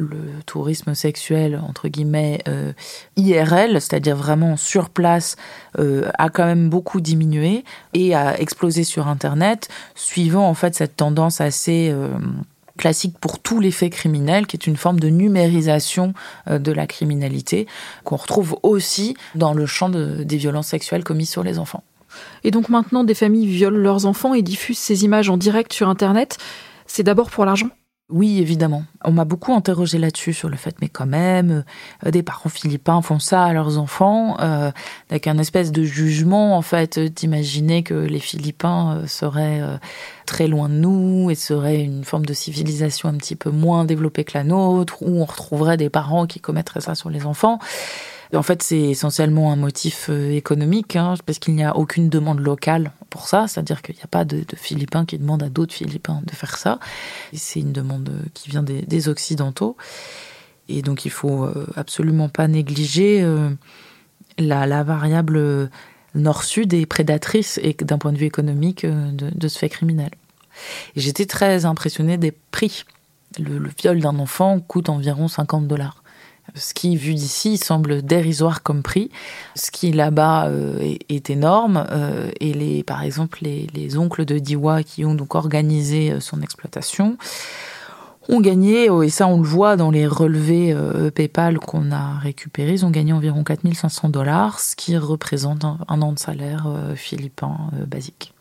le 0.00 0.42
tourisme 0.46 0.94
sexuel 0.94 1.60
entre 1.66 1.88
guillemets 1.88 2.40
euh, 2.48 2.72
IRL, 3.16 3.80
c'est-à-dire 3.80 4.16
vraiment 4.16 4.56
sur 4.56 4.90
place, 4.90 5.36
euh, 5.78 6.10
a 6.18 6.30
quand 6.30 6.46
même 6.46 6.68
beaucoup 6.68 7.00
diminué 7.00 7.64
et 7.94 8.14
a 8.14 8.38
explosé 8.40 8.84
sur 8.84 9.08
Internet, 9.08 9.68
suivant 9.94 10.48
en 10.48 10.54
fait 10.54 10.74
cette 10.74 10.96
tendance 10.96 11.40
assez 11.40 11.90
euh, 11.90 12.08
classique 12.78 13.16
pour 13.20 13.38
tous 13.38 13.60
les 13.60 13.70
faits 13.70 13.92
criminels, 13.92 14.46
qui 14.46 14.56
est 14.56 14.66
une 14.66 14.76
forme 14.76 15.00
de 15.00 15.08
numérisation 15.08 16.14
de 16.48 16.72
la 16.72 16.86
criminalité, 16.86 17.66
qu'on 18.04 18.16
retrouve 18.16 18.56
aussi 18.62 19.16
dans 19.34 19.52
le 19.52 19.66
champ 19.66 19.90
des 19.90 20.36
violences 20.38 20.68
sexuelles 20.68 21.04
commises 21.04 21.28
sur 21.28 21.42
les 21.42 21.58
enfants. 21.58 21.84
Et 22.42 22.50
donc 22.50 22.70
maintenant, 22.70 23.04
des 23.04 23.14
familles 23.14 23.46
violent 23.46 23.76
leurs 23.76 24.06
enfants 24.06 24.32
et 24.32 24.40
diffusent 24.40 24.78
ces 24.78 25.04
images 25.04 25.28
en 25.28 25.36
direct 25.36 25.74
sur 25.74 25.90
Internet. 25.90 26.38
C'est 26.86 27.02
d'abord 27.02 27.30
pour 27.30 27.44
l'argent? 27.44 27.68
Oui, 28.10 28.40
évidemment. 28.40 28.84
On 29.04 29.12
m'a 29.12 29.24
beaucoup 29.24 29.52
interrogé 29.52 29.98
là-dessus, 29.98 30.32
sur 30.32 30.48
le 30.48 30.56
fait, 30.56 30.74
mais 30.80 30.88
quand 30.88 31.06
même, 31.06 31.64
euh, 32.04 32.10
des 32.10 32.22
parents 32.22 32.50
philippins 32.50 33.00
font 33.02 33.18
ça 33.18 33.44
à 33.44 33.52
leurs 33.52 33.78
enfants, 33.78 34.36
euh, 34.40 34.70
avec 35.10 35.26
un 35.26 35.38
espèce 35.38 35.72
de 35.72 35.84
jugement, 35.84 36.56
en 36.56 36.62
fait, 36.62 36.98
d'imaginer 36.98 37.82
que 37.82 37.94
les 37.94 38.18
Philippins 38.18 38.96
euh, 38.96 39.06
seraient 39.06 39.62
très 40.26 40.46
loin 40.46 40.68
de 40.68 40.74
nous 40.74 41.30
et 41.30 41.34
seraient 41.34 41.82
une 41.82 42.04
forme 42.04 42.26
de 42.26 42.34
civilisation 42.34 43.08
un 43.08 43.14
petit 43.14 43.36
peu 43.36 43.50
moins 43.50 43.84
développée 43.84 44.24
que 44.24 44.36
la 44.36 44.44
nôtre, 44.44 45.02
où 45.02 45.20
on 45.20 45.24
retrouverait 45.24 45.76
des 45.76 45.90
parents 45.90 46.26
qui 46.26 46.40
commettraient 46.40 46.80
ça 46.80 46.94
sur 46.94 47.10
les 47.10 47.26
enfants. 47.26 47.58
En 48.32 48.42
fait, 48.42 48.62
c'est 48.62 48.78
essentiellement 48.78 49.52
un 49.52 49.56
motif 49.56 50.06
euh, 50.08 50.30
économique, 50.30 50.94
hein, 50.94 51.14
parce 51.26 51.40
qu'il 51.40 51.54
n'y 51.56 51.64
a 51.64 51.76
aucune 51.76 52.08
demande 52.08 52.38
locale 52.38 52.92
pour 53.10 53.26
ça, 53.26 53.48
c'est-à-dire 53.48 53.82
qu'il 53.82 53.96
n'y 53.96 54.02
a 54.02 54.06
pas 54.06 54.24
de, 54.24 54.44
Philippins 54.54 55.04
qui 55.04 55.18
demandent 55.18 55.42
à 55.42 55.48
d'autres 55.48 55.74
Philippins 55.74 56.22
de 56.24 56.30
faire 56.32 56.56
ça. 56.56 56.78
C'est 57.32 57.58
une 57.58 57.72
demande 57.72 58.08
euh, 58.08 58.28
qui 58.32 58.50
vient 58.50 58.62
des, 58.62 59.08
Occidentaux. 59.08 59.76
Et 60.68 60.82
donc, 60.82 61.04
il 61.04 61.10
faut 61.10 61.44
euh, 61.44 61.66
absolument 61.74 62.28
pas 62.28 62.46
négliger 62.46 63.26
la, 64.38 64.82
variable 64.84 65.68
nord-sud 66.14 66.72
et 66.74 66.86
prédatrice 66.86 67.58
et 67.62 67.74
d'un 67.74 67.98
point 67.98 68.12
de 68.12 68.18
vue 68.18 68.26
économique 68.26 68.86
de, 68.86 69.48
ce 69.48 69.58
fait 69.58 69.68
criminel. 69.68 70.10
J'étais 70.94 71.26
très 71.26 71.64
impressionnée 71.64 72.18
des 72.18 72.32
prix. 72.52 72.84
Le 73.38 73.68
viol 73.78 74.00
d'un 74.00 74.18
enfant 74.18 74.60
coûte 74.60 74.88
environ 74.88 75.26
50 75.26 75.66
dollars 75.66 76.02
ce 76.54 76.74
qui, 76.74 76.96
vu 76.96 77.14
d'ici, 77.14 77.56
semble 77.56 78.02
dérisoire 78.02 78.62
comme 78.62 78.82
prix, 78.82 79.10
ce 79.54 79.70
qui 79.70 79.92
là-bas 79.92 80.48
euh, 80.48 80.96
est, 81.08 81.30
énorme. 81.30 81.86
Euh, 81.90 82.30
et 82.40 82.52
les, 82.52 82.82
par 82.82 83.02
exemple, 83.02 83.40
les, 83.42 83.96
oncles 83.96 84.24
de 84.24 84.38
Diwa 84.38 84.82
qui 84.82 85.04
ont 85.04 85.14
donc 85.14 85.34
organisé 85.34 86.12
euh, 86.12 86.20
son 86.20 86.42
exploitation 86.42 87.16
ont 88.28 88.40
gagné, 88.40 88.84
et 88.84 89.08
ça 89.08 89.26
on 89.26 89.38
le 89.38 89.46
voit 89.46 89.76
dans 89.76 89.90
les 89.90 90.06
relevés 90.06 90.76
PayPal 91.16 91.58
qu'on 91.58 91.90
a 91.90 92.18
récupérés, 92.20 92.74
ils 92.74 92.86
ont 92.86 92.90
gagné 92.90 93.12
environ 93.12 93.42
4500 93.42 94.10
dollars, 94.10 94.60
ce 94.60 94.76
qui 94.76 94.96
représente 94.96 95.64
un 95.64 96.02
an 96.02 96.12
de 96.12 96.18
salaire 96.18 96.68
philippin 96.94 97.56
basique. 97.88 98.32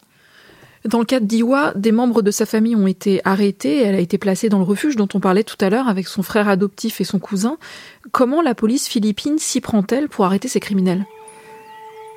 Dans 0.85 0.99
le 0.99 1.05
cas 1.05 1.19
d'Iwa, 1.19 1.73
des 1.75 1.91
membres 1.91 2.21
de 2.21 2.31
sa 2.31 2.45
famille 2.45 2.75
ont 2.75 2.87
été 2.87 3.21
arrêtés. 3.25 3.81
Elle 3.81 3.95
a 3.95 3.99
été 3.99 4.17
placée 4.17 4.47
dans 4.49 4.59
le 4.59 4.63
refuge 4.63 4.95
dont 4.95 5.09
on 5.13 5.19
parlait 5.19 5.43
tout 5.43 5.57
à 5.59 5.69
l'heure 5.69 5.89
avec 5.89 6.07
son 6.07 6.23
frère 6.23 6.47
adoptif 6.47 7.01
et 7.01 7.03
son 7.03 7.19
cousin. 7.19 7.57
Comment 8.11 8.41
la 8.41 8.55
police 8.55 8.87
philippine 8.87 9.39
s'y 9.39 9.59
prend-elle 9.59 10.07
pour 10.07 10.25
arrêter 10.25 10.47
ces 10.47 10.59
criminels? 10.59 11.05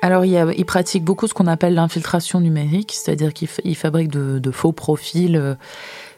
Alors, 0.03 0.25
il, 0.25 0.65
pratique 0.65 1.05
beaucoup 1.05 1.27
ce 1.27 1.33
qu'on 1.33 1.47
appelle 1.47 1.75
l'infiltration 1.75 2.41
numérique, 2.41 2.91
c'est-à-dire 2.93 3.33
qu'il 3.33 3.75
fabrique 3.77 4.09
de, 4.09 4.51
faux 4.51 4.73
profils 4.73 5.37
euh, 5.37 5.55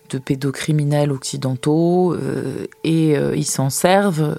de 0.10 0.18
pédocriminels 0.18 1.12
occidentaux 1.12 2.14
euh, 2.16 2.66
et 2.84 3.16
euh, 3.16 3.36
ils 3.36 3.46
s'en 3.46 3.70
servent 3.70 4.36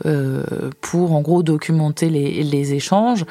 pour, 0.81 1.13
en 1.13 1.21
gros, 1.21 1.45
documenter 1.45 2.11
les, 2.11 2.75
échanges, 2.75 3.25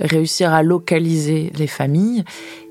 réussir 0.00 0.52
à 0.52 0.62
localiser 0.62 1.52
les 1.56 1.66
familles. 1.66 2.24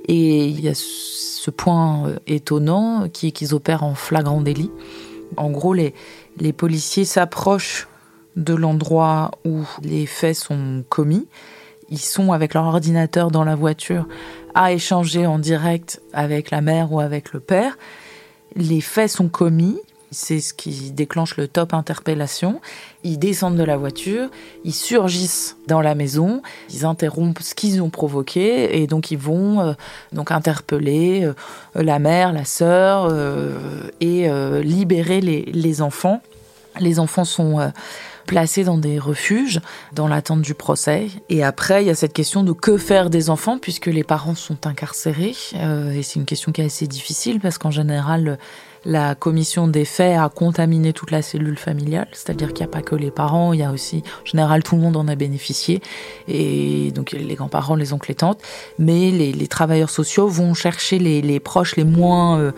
Et 0.08 0.46
il 0.48 0.60
y 0.60 0.70
a 0.70 0.74
ce 0.76 1.52
point 1.52 2.08
euh, 2.08 2.16
étonnant 2.28 3.08
qui 3.12 3.28
est 3.28 3.32
qu'ils 3.32 3.54
opèrent 3.54 3.84
en 3.84 3.96
flagrant 3.96 4.42
délit. 4.42 4.72
En 5.38 5.52
gros, 5.52 5.74
les, 5.74 5.94
les 6.38 6.54
policiers 6.54 7.06
s'approchent 7.06 7.88
de 8.36 8.54
l'endroit 8.54 9.32
où 9.46 9.62
les 9.84 10.06
faits 10.06 10.36
sont 10.36 10.84
commis. 10.90 11.28
Ils 11.90 12.00
sont 12.00 12.32
avec 12.32 12.54
leur 12.54 12.66
ordinateur 12.66 13.32
dans 13.32 13.44
la 13.44 13.56
voiture 13.56 14.08
à 14.56 14.72
échanger 14.74 15.26
en 15.26 15.40
direct 15.40 16.02
avec 16.14 16.52
la 16.52 16.62
mère 16.62 16.92
ou 16.92 17.00
avec 17.00 17.34
le 17.34 17.40
père. 17.40 17.78
Les 18.56 18.82
faits 18.82 19.10
sont 19.10 19.30
commis, 19.30 19.80
c'est 20.12 20.40
ce 20.40 20.54
qui 20.54 20.92
déclenche 20.92 21.38
le 21.38 21.48
top 21.48 21.74
interpellation. 21.74 22.62
Ils 23.04 23.20
descendent 23.20 23.58
de 23.58 23.64
la 23.64 23.78
voiture, 23.78 24.30
ils 24.64 24.74
surgissent 24.74 25.58
dans 25.68 25.82
la 25.82 25.96
maison, 25.96 26.42
ils 26.72 26.86
interrompent 26.86 27.42
ce 27.42 27.56
qu'ils 27.56 27.82
ont 27.82 27.90
provoqué 27.90 28.82
et 28.82 28.88
donc 28.88 29.12
ils 29.12 29.18
vont 29.18 29.62
euh, 29.62 29.74
donc 30.12 30.32
interpeller 30.32 31.24
euh, 31.24 31.34
la 31.76 32.00
mère, 32.00 32.34
la 32.34 32.46
sœur 32.46 33.08
euh, 33.10 33.58
et 34.02 34.30
libérer 34.64 35.22
les, 35.22 35.44
les, 35.44 35.82
enfants. 35.82 36.22
Les 36.80 37.00
enfants 37.00 37.26
sont 37.26 37.72
placés 38.26 38.64
dans 38.64 38.78
des 38.78 39.00
refuges 39.00 39.60
dans 39.94 40.08
l'attente 40.08 40.42
du 40.42 40.54
procès. 40.54 41.08
Et 41.30 41.44
après, 41.44 41.84
il 41.84 41.88
y 41.88 41.90
a 41.90 41.96
cette 41.96 42.14
question 42.14 42.44
de 42.44 42.52
que 42.52 42.78
faire 42.78 43.10
des 43.10 43.30
enfants 43.30 43.58
puisque 43.58 43.88
les 43.88 44.04
parents 44.04 44.36
sont 44.36 44.68
incarcérés. 44.68 45.36
et 45.54 46.04
c'est 46.04 46.16
une 46.16 46.26
question 46.26 46.52
qui 46.52 46.62
est 46.62 46.66
assez 46.66 46.88
difficile 46.88 47.40
parce 47.40 47.58
qu'en 47.58 47.72
général, 47.72 48.38
la 48.86 49.16
commission 49.16 49.68
des 49.68 49.86
faits 49.86 50.18
a 50.18 50.30
contaminé 50.30 50.94
toute 50.94 51.12
la 51.12 51.22
cellule 51.22 51.58
familiale, 51.58 52.08
c'est-à-dire 52.12 52.50
qu'il 52.50 52.66
n'y 52.66 52.72
a 52.72 52.74
pas 52.74 52.82
que 52.82 52.96
les 52.96 53.12
parents, 53.12 53.54
il 53.54 53.60
y 53.60 53.64
a 53.64 53.72
aussi, 53.72 54.04
en 54.24 54.26
général, 54.26 54.64
tout 54.64 54.76
le 54.76 54.82
monde 54.82 54.98
en 54.98 55.08
a 55.08 55.16
bénéficié, 55.16 55.82
et 56.28 56.92
donc 56.92 57.12
les 57.12 57.36
grands-parents, 57.36 57.76
les 57.76 57.94
oncles 57.94 58.12
et 58.12 58.16
tantes, 58.16 58.42
mais 58.78 59.12
les, 59.12 59.48
travailleurs 59.48 59.90
sociaux 59.90 60.28
vont 60.28 60.54
chercher 60.54 61.00
les, 61.00 61.40
proches 61.40 61.76
les 61.76 61.84
moins... 61.84 62.40
Euh, 62.40 62.52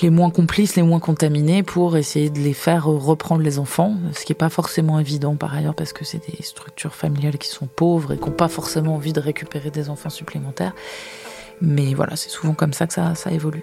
les 0.00 0.10
moins 0.10 0.30
complices, 0.30 0.74
les 0.74 0.82
moins 0.82 0.98
contaminés, 0.98 1.62
pour 1.62 1.96
essayer 1.96 2.30
de 2.30 2.40
les 2.40 2.54
faire 2.54 2.86
reprendre 2.86 3.42
les 3.42 3.58
enfants, 3.58 3.94
ce 4.14 4.24
qui 4.24 4.32
n'est 4.32 4.36
pas 4.36 4.48
forcément 4.48 4.98
évident 4.98 5.36
par 5.36 5.54
ailleurs, 5.54 5.74
parce 5.74 5.92
que 5.92 6.04
c'est 6.04 6.26
des 6.28 6.42
structures 6.42 6.94
familiales 6.94 7.38
qui 7.38 7.48
sont 7.48 7.66
pauvres 7.66 8.12
et 8.12 8.16
qui 8.16 8.24
n'ont 8.24 8.32
pas 8.32 8.48
forcément 8.48 8.94
envie 8.94 9.12
de 9.12 9.20
récupérer 9.20 9.70
des 9.70 9.90
enfants 9.90 10.10
supplémentaires. 10.10 10.74
Mais 11.60 11.94
voilà, 11.94 12.16
c'est 12.16 12.30
souvent 12.30 12.54
comme 12.54 12.72
ça 12.72 12.86
que 12.86 12.94
ça, 12.94 13.14
ça 13.14 13.30
évolue. 13.30 13.62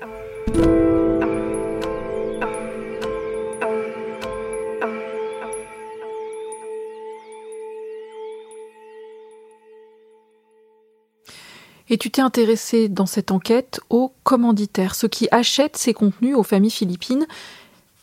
Et 11.90 11.98
tu 11.98 12.12
t'es 12.12 12.22
intéressé 12.22 12.88
dans 12.88 13.06
cette 13.06 13.32
enquête 13.32 13.80
aux 13.90 14.14
commanditaires, 14.24 14.96
ceux 14.96 15.08
qui 15.08 15.28
achètent 15.32 15.78
ces 15.78 15.94
contenus 15.94 16.36
aux 16.36 16.44
familles 16.44 16.70
philippines, 16.72 17.26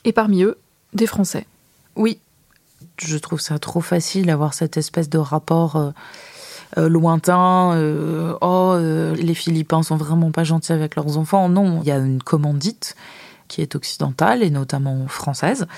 et 0.05 0.13
parmi 0.13 0.43
eux, 0.43 0.59
des 0.93 1.07
Français. 1.07 1.47
Oui, 1.95 2.19
je 2.99 3.17
trouve 3.19 3.41
ça 3.41 3.59
trop 3.59 3.81
facile 3.81 4.27
d'avoir 4.27 4.55
cette 4.55 4.77
espèce 4.77 5.09
de 5.09 5.19
rapport 5.19 5.77
euh, 5.77 5.91
euh, 6.79 6.89
lointain. 6.89 7.75
Euh, 7.75 8.35
oh, 8.41 8.77
les 9.15 9.35
Philippins 9.35 9.83
sont 9.83 9.97
vraiment 9.97 10.31
pas 10.31 10.45
gentils 10.45 10.73
avec 10.73 10.97
leurs 10.97 11.19
enfants. 11.19 11.49
Non, 11.49 11.81
il 11.83 11.89
y 11.89 11.93
a 11.93 11.99
une 11.99 12.23
commandite 12.23 12.97
qui 13.49 13.63
est 13.63 13.77
occidentale 13.77 14.43
et 14.43 14.51
notamment 14.51 15.07
française. 15.07 15.69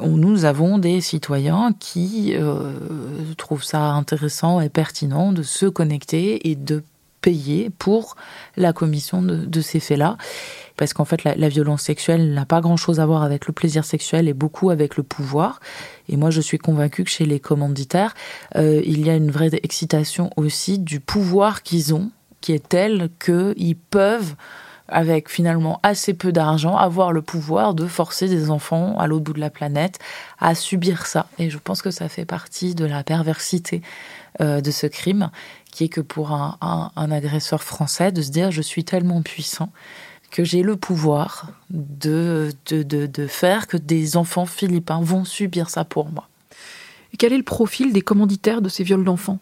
nous 0.00 0.44
avons 0.44 0.78
des 0.78 1.00
citoyens 1.00 1.74
qui 1.80 2.36
trouvent 3.36 3.64
ça 3.64 3.90
intéressant 3.90 4.60
et 4.60 4.68
pertinent 4.68 5.32
de 5.32 5.42
se 5.42 5.66
connecter 5.66 6.48
et 6.48 6.54
de 6.54 6.84
pour 7.78 8.16
la 8.56 8.72
commission 8.72 9.22
de, 9.22 9.60
ces 9.60 9.80
faits-là. 9.80 10.16
Parce 10.76 10.94
qu'en 10.94 11.04
fait, 11.04 11.24
la, 11.24 11.48
violence 11.48 11.82
sexuelle 11.82 12.32
n'a 12.32 12.44
pas 12.44 12.60
grand-chose 12.60 13.00
à 13.00 13.06
voir 13.06 13.22
avec 13.22 13.46
le 13.46 13.52
plaisir 13.52 13.84
sexuel 13.84 14.28
et 14.28 14.32
beaucoup 14.32 14.70
avec 14.70 14.96
le 14.96 15.02
pouvoir. 15.02 15.60
Et 16.08 16.16
moi, 16.16 16.30
je 16.30 16.40
suis 16.40 16.58
convaincue 16.58 17.04
que 17.04 17.10
chez 17.10 17.26
les 17.26 17.40
commanditaires, 17.40 18.14
euh, 18.56 18.80
il 18.84 19.04
y 19.04 19.10
a 19.10 19.16
une 19.16 19.30
vraie 19.30 19.50
excitation 19.62 20.30
aussi 20.36 20.78
du 20.78 21.00
pouvoir 21.00 21.62
qu'ils 21.62 21.94
ont, 21.94 22.10
qui 22.40 22.52
est 22.52 22.68
tel 22.68 23.08
qu'ils 23.18 23.76
peuvent 23.76 24.34
avec 24.88 25.28
finalement 25.28 25.80
assez 25.82 26.14
peu 26.14 26.32
d'argent, 26.32 26.76
avoir 26.76 27.12
le 27.12 27.22
pouvoir 27.22 27.74
de 27.74 27.86
forcer 27.86 28.26
des 28.28 28.50
enfants 28.50 28.98
à 28.98 29.06
l'autre 29.06 29.24
bout 29.24 29.32
de 29.34 29.40
la 29.40 29.50
planète 29.50 29.98
à 30.40 30.54
subir 30.54 31.06
ça. 31.06 31.26
Et 31.38 31.50
je 31.50 31.58
pense 31.58 31.82
que 31.82 31.90
ça 31.90 32.08
fait 32.08 32.24
partie 32.24 32.74
de 32.74 32.86
la 32.86 33.04
perversité 33.04 33.82
euh, 34.40 34.60
de 34.60 34.70
ce 34.70 34.86
crime, 34.86 35.30
qui 35.70 35.84
est 35.84 35.88
que 35.88 36.00
pour 36.00 36.32
un, 36.32 36.58
agresseur 36.96 37.62
français, 37.62 38.12
de 38.12 38.22
se 38.22 38.30
dire 38.30 38.50
je 38.50 38.62
suis 38.62 38.84
tellement 38.84 39.22
puissant 39.22 39.70
que 40.30 40.44
j'ai 40.44 40.62
le 40.62 40.76
pouvoir 40.76 41.52
de, 41.70 42.52
de, 42.66 42.82
de, 42.82 43.26
faire 43.26 43.66
que 43.66 43.78
des 43.78 44.16
enfants 44.16 44.44
philippins 44.44 45.00
vont 45.00 45.24
subir 45.24 45.70
ça 45.70 45.84
pour 45.84 46.10
moi. 46.10 46.28
Et 47.14 47.16
quel 47.16 47.32
est 47.32 47.38
le 47.38 47.44
profil 47.44 47.92
des 47.92 48.02
commanditaires 48.02 48.60
de 48.60 48.68
ces 48.68 48.84
viols 48.84 49.04
d'enfants? 49.04 49.38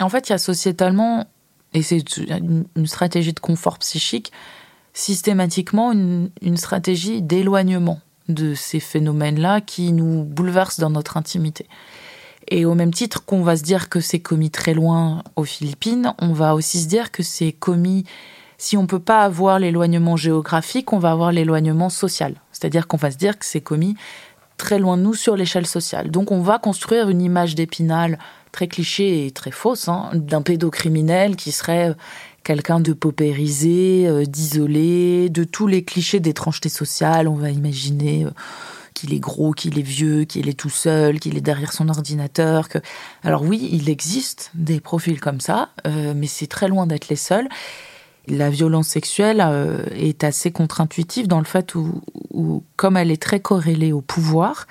En 0.00 0.08
fait, 0.08 0.28
il 0.28 0.32
y 0.32 0.34
a 0.34 0.38
sociétalement, 0.38 1.26
et 1.72 1.82
c'est 1.82 2.04
une 2.18 2.86
stratégie 2.86 3.32
de 3.32 3.40
confort 3.40 3.78
psychique, 3.78 4.32
systématiquement 4.92 5.92
une, 5.92 6.30
une 6.42 6.58
stratégie 6.58 7.22
d'éloignement 7.22 8.00
de 8.28 8.54
ces 8.54 8.80
phénomènes-là 8.80 9.60
qui 9.60 9.92
nous 9.92 10.24
bouleversent 10.24 10.80
dans 10.80 10.90
notre 10.90 11.16
intimité. 11.16 11.66
Et 12.48 12.64
au 12.64 12.74
même 12.74 12.92
titre 12.92 13.24
qu'on 13.24 13.42
va 13.42 13.56
se 13.56 13.62
dire 13.62 13.88
que 13.88 14.00
c'est 14.00 14.20
commis 14.20 14.50
très 14.50 14.74
loin 14.74 15.22
aux 15.36 15.44
Philippines, 15.44 16.14
on 16.18 16.32
va 16.32 16.54
aussi 16.54 16.82
se 16.82 16.88
dire 16.88 17.10
que 17.10 17.22
c'est 17.22 17.52
commis, 17.52 18.04
si 18.58 18.76
on 18.76 18.82
ne 18.82 18.86
peut 18.86 18.98
pas 18.98 19.24
avoir 19.24 19.58
l'éloignement 19.58 20.16
géographique, 20.16 20.92
on 20.92 20.98
va 20.98 21.10
avoir 21.10 21.32
l'éloignement 21.32 21.88
social. 21.88 22.34
C'est-à-dire 22.52 22.86
qu'on 22.86 22.96
va 22.96 23.10
se 23.10 23.16
dire 23.16 23.38
que 23.38 23.44
c'est 23.44 23.60
commis 23.60 23.96
très 24.56 24.78
loin 24.78 24.96
de 24.96 25.02
nous 25.02 25.14
sur 25.14 25.36
l'échelle 25.36 25.66
sociale. 25.66 26.10
Donc 26.10 26.30
on 26.30 26.40
va 26.40 26.58
construire 26.58 27.08
une 27.08 27.20
image 27.20 27.54
d'épinal 27.54 28.18
très 28.52 28.68
cliché 28.68 29.26
et 29.26 29.30
très 29.32 29.50
fausse 29.50 29.88
hein, 29.88 30.10
d'un 30.14 30.42
pédocriminel 30.42 31.34
qui 31.34 31.50
serait 31.50 31.94
quelqu'un 32.44 32.78
de 32.78 32.92
paupérisé, 32.92 34.04
euh, 34.06 34.24
d'isolé, 34.24 35.28
de 35.30 35.44
tous 35.44 35.66
les 35.66 35.82
clichés 35.82 36.20
d'étrangeté 36.20 36.68
sociale. 36.68 37.26
On 37.26 37.34
va 37.34 37.50
imaginer... 37.50 38.26
Euh, 38.26 38.30
qu'il 38.94 39.12
est 39.12 39.20
gros, 39.20 39.52
qu'il 39.52 39.78
est 39.78 39.82
vieux, 39.82 40.24
qu'il 40.24 40.48
est 40.48 40.58
tout 40.58 40.70
seul, 40.70 41.18
qu'il 41.20 41.36
est 41.36 41.42
derrière 41.42 41.72
son 41.72 41.88
ordinateur. 41.88 42.68
Que... 42.68 42.78
Alors 43.22 43.42
oui, 43.42 43.68
il 43.72 43.90
existe 43.90 44.52
des 44.54 44.80
profils 44.80 45.20
comme 45.20 45.40
ça, 45.40 45.70
euh, 45.86 46.14
mais 46.16 46.28
c'est 46.28 46.46
très 46.46 46.68
loin 46.68 46.86
d'être 46.86 47.08
les 47.08 47.16
seuls. 47.16 47.48
La 48.26 48.48
violence 48.48 48.88
sexuelle 48.88 49.42
euh, 49.44 49.84
est 49.94 50.24
assez 50.24 50.50
contre-intuitive 50.50 51.28
dans 51.28 51.40
le 51.40 51.44
fait 51.44 51.74
où, 51.74 52.64
comme 52.76 52.96
elle 52.96 53.10
est 53.10 53.20
très 53.20 53.40
corrélée 53.40 53.92
au 53.92 54.00
pouvoir, 54.00 54.66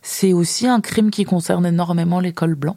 c'est 0.00 0.32
aussi 0.32 0.66
un 0.66 0.80
crime 0.80 1.10
qui 1.10 1.24
concerne 1.24 1.66
énormément 1.66 2.20
l'école 2.20 2.54
blanc 2.54 2.76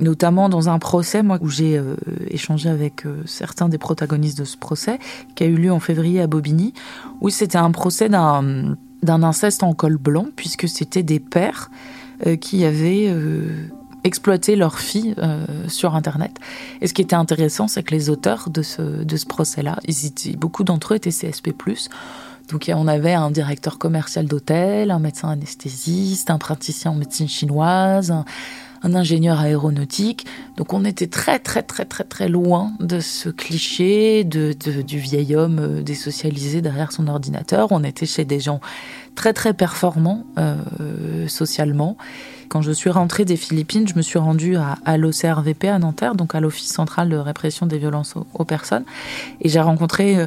notamment 0.00 0.48
dans 0.48 0.68
un 0.68 0.80
procès, 0.80 1.22
moi, 1.22 1.38
où 1.42 1.48
j'ai 1.48 1.78
euh, 1.78 1.94
échangé 2.26 2.68
avec 2.68 3.04
certains 3.24 3.68
des 3.68 3.78
protagonistes 3.78 4.36
de 4.36 4.44
ce 4.44 4.56
procès, 4.56 4.98
qui 5.36 5.44
a 5.44 5.46
eu 5.46 5.54
lieu 5.54 5.70
en 5.70 5.78
février 5.78 6.20
à 6.20 6.26
Bobigny, 6.26 6.74
où 7.20 7.30
c'était 7.30 7.58
un 7.58 7.70
procès 7.70 8.08
d'un 8.08 8.76
d'un 9.02 9.22
inceste 9.22 9.62
en 9.62 9.74
col 9.74 9.96
blanc, 9.96 10.26
puisque 10.36 10.68
c'était 10.68 11.02
des 11.02 11.20
pères 11.20 11.70
euh, 12.26 12.36
qui 12.36 12.64
avaient 12.64 13.06
euh, 13.08 13.68
exploité 14.04 14.56
leur 14.56 14.78
fille 14.78 15.14
euh, 15.18 15.44
sur 15.68 15.94
Internet. 15.94 16.38
Et 16.80 16.86
ce 16.86 16.94
qui 16.94 17.02
était 17.02 17.16
intéressant, 17.16 17.68
c'est 17.68 17.82
que 17.82 17.94
les 17.94 18.10
auteurs 18.10 18.50
de 18.50 18.62
ce, 18.62 18.82
de 18.82 19.16
ce 19.16 19.26
procès-là, 19.26 19.78
beaucoup 20.38 20.64
d'entre 20.64 20.92
eux 20.92 20.96
étaient 20.96 21.10
CSP+. 21.10 21.52
Donc 22.48 22.70
on 22.74 22.88
avait 22.88 23.14
un 23.14 23.30
directeur 23.30 23.78
commercial 23.78 24.26
d'hôtel, 24.26 24.90
un 24.90 24.98
médecin 24.98 25.30
anesthésiste, 25.30 26.30
un 26.30 26.38
praticien 26.38 26.90
en 26.90 26.94
médecine 26.94 27.28
chinoise, 27.28 28.10
un 28.10 28.24
ingénieur 28.84 29.38
aéronautique. 29.40 30.26
Donc 30.56 30.72
on 30.72 30.84
était 30.84 31.06
très 31.06 31.38
très 31.38 31.62
très 31.62 31.84
très 31.84 32.04
très 32.04 32.28
loin 32.28 32.72
de 32.80 33.00
ce 33.00 33.28
cliché 33.28 34.24
de, 34.24 34.52
du 34.82 34.98
vieil 34.98 35.34
homme 35.36 35.58
euh, 35.58 35.82
désocialisé 35.82 36.60
derrière 36.62 36.92
son 36.92 37.08
ordinateur. 37.08 37.68
On 37.70 37.84
était 37.84 38.06
chez 38.06 38.24
des 38.24 38.40
gens 38.40 38.60
très 39.14 39.32
très 39.32 39.54
performants 39.54 40.24
euh, 40.38 41.28
socialement. 41.28 41.96
Quand 42.48 42.60
je 42.60 42.72
suis 42.72 42.90
rentrée 42.90 43.24
des 43.24 43.36
Philippines, 43.36 43.88
je 43.88 43.94
me 43.94 44.02
suis 44.02 44.18
rendue 44.18 44.56
à, 44.56 44.76
à 44.84 44.96
l'OCRVP 44.98 45.68
à 45.68 45.78
Nanterre, 45.78 46.14
donc 46.14 46.34
à 46.34 46.40
l'Office 46.40 46.70
central 46.70 47.08
de 47.08 47.16
répression 47.16 47.66
des 47.66 47.78
violences 47.78 48.14
aux, 48.34 48.44
personnes, 48.44 48.84
et 49.40 49.48
j'ai 49.48 49.60
rencontré 49.60 50.18
euh, 50.18 50.26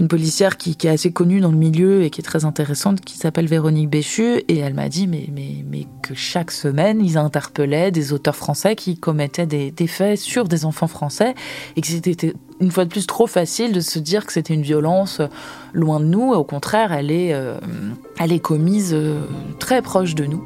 une 0.00 0.08
policière 0.08 0.56
qui, 0.56 0.70
est 0.82 0.88
assez 0.88 1.12
connue 1.12 1.40
dans 1.40 1.50
le 1.50 1.58
milieu 1.58 2.02
et 2.02 2.10
qui 2.10 2.22
est 2.22 2.24
très 2.24 2.46
intéressante, 2.46 3.02
qui 3.02 3.18
s'appelle 3.18 3.46
Véronique 3.46 3.90
Béchu, 3.90 4.38
et 4.48 4.56
elle 4.56 4.72
m'a 4.72 4.88
dit 4.88 5.06
mais, 5.06 5.28
mais, 5.30 5.62
mais 5.70 5.86
que 6.02 6.14
chaque 6.14 6.50
semaine, 6.50 7.04
ils 7.04 7.18
interpellaient 7.18 7.90
des 7.90 8.14
auteurs 8.14 8.34
français 8.34 8.76
qui 8.76 8.96
commettaient 8.96 9.44
des, 9.44 9.86
faits 9.86 10.18
sur 10.18 10.48
des 10.48 10.64
enfants 10.64 10.86
français, 10.86 11.34
et 11.76 11.82
que 11.82 11.86
c'était 11.86 12.32
une 12.60 12.70
fois 12.70 12.86
de 12.86 12.90
plus 12.90 13.06
trop 13.06 13.26
facile 13.26 13.72
de 13.72 13.80
se 13.80 13.98
dire 13.98 14.24
que 14.24 14.32
c'était 14.32 14.54
une 14.54 14.62
violence 14.62 15.20
loin 15.74 16.00
de 16.00 16.06
nous, 16.06 16.32
au 16.32 16.44
contraire, 16.44 16.92
elle 16.92 17.10
est, 17.10 17.34
euh, 17.34 17.58
elle 18.18 18.32
est 18.32 18.40
commise 18.40 18.94
euh, 18.94 19.20
très 19.58 19.82
proche 19.82 20.14
de 20.14 20.24
nous. 20.24 20.42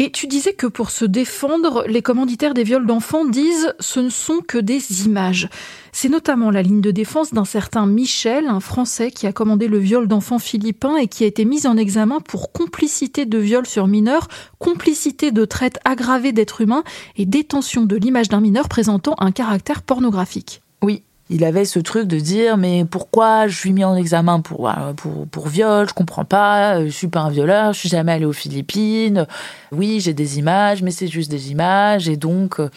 Et 0.00 0.12
tu 0.12 0.28
disais 0.28 0.52
que 0.52 0.68
pour 0.68 0.92
se 0.92 1.04
défendre, 1.04 1.84
les 1.88 2.02
commanditaires 2.02 2.54
des 2.54 2.62
viols 2.62 2.86
d'enfants 2.86 3.24
disent 3.24 3.74
ce 3.80 3.98
ne 3.98 4.10
sont 4.10 4.38
que 4.46 4.56
des 4.56 5.04
images. 5.04 5.48
C'est 5.90 6.08
notamment 6.08 6.52
la 6.52 6.62
ligne 6.62 6.80
de 6.80 6.92
défense 6.92 7.34
d'un 7.34 7.44
certain 7.44 7.84
Michel, 7.84 8.46
un 8.46 8.60
Français 8.60 9.10
qui 9.10 9.26
a 9.26 9.32
commandé 9.32 9.66
le 9.66 9.78
viol 9.78 10.06
d'enfants 10.06 10.38
philippins 10.38 10.96
et 10.96 11.08
qui 11.08 11.24
a 11.24 11.26
été 11.26 11.44
mis 11.44 11.66
en 11.66 11.76
examen 11.76 12.20
pour 12.20 12.52
complicité 12.52 13.26
de 13.26 13.38
viol 13.38 13.66
sur 13.66 13.88
mineur, 13.88 14.28
complicité 14.60 15.32
de 15.32 15.44
traite 15.44 15.80
aggravée 15.84 16.30
d'êtres 16.30 16.60
humains 16.60 16.84
et 17.16 17.26
détention 17.26 17.84
de 17.84 17.96
l'image 17.96 18.28
d'un 18.28 18.40
mineur 18.40 18.68
présentant 18.68 19.16
un 19.18 19.32
caractère 19.32 19.82
pornographique. 19.82 20.62
Oui, 20.80 21.02
il 21.30 21.44
avait 21.44 21.64
ce 21.64 21.78
truc 21.78 22.06
de 22.06 22.18
dire 22.18 22.56
mais 22.56 22.84
pourquoi 22.84 23.48
je 23.48 23.56
suis 23.56 23.72
mis 23.72 23.84
en 23.84 23.96
examen 23.96 24.40
pour 24.40 24.68
euh, 24.68 24.92
pour, 24.94 25.26
pour 25.28 25.48
viol 25.48 25.88
je 25.88 25.94
comprends 25.94 26.24
pas 26.24 26.84
je 26.84 26.90
suis 26.90 27.08
pas 27.08 27.20
un 27.20 27.30
violeur 27.30 27.72
je 27.72 27.80
suis 27.80 27.88
jamais 27.88 28.12
allé 28.12 28.24
aux 28.24 28.32
Philippines. 28.32 29.26
Oui 29.72 30.00
j'ai 30.00 30.14
des 30.14 30.38
images 30.38 30.82
mais 30.82 30.90
c'est 30.90 31.08
juste 31.08 31.30
des 31.30 31.50
images 31.50 32.08
et 32.08 32.16
donc 32.16 32.60
euh, 32.60 32.70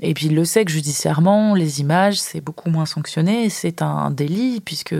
et 0.00 0.12
puis 0.12 0.26
il 0.26 0.34
le 0.34 0.44
sait 0.44 0.64
que 0.64 0.70
judiciairement, 0.70 1.54
les 1.54 1.80
images, 1.80 2.20
c'est 2.20 2.42
beaucoup 2.42 2.68
moins 2.68 2.84
sanctionné, 2.84 3.48
c'est 3.48 3.80
un 3.80 4.10
délit, 4.10 4.60
puisque 4.60 4.94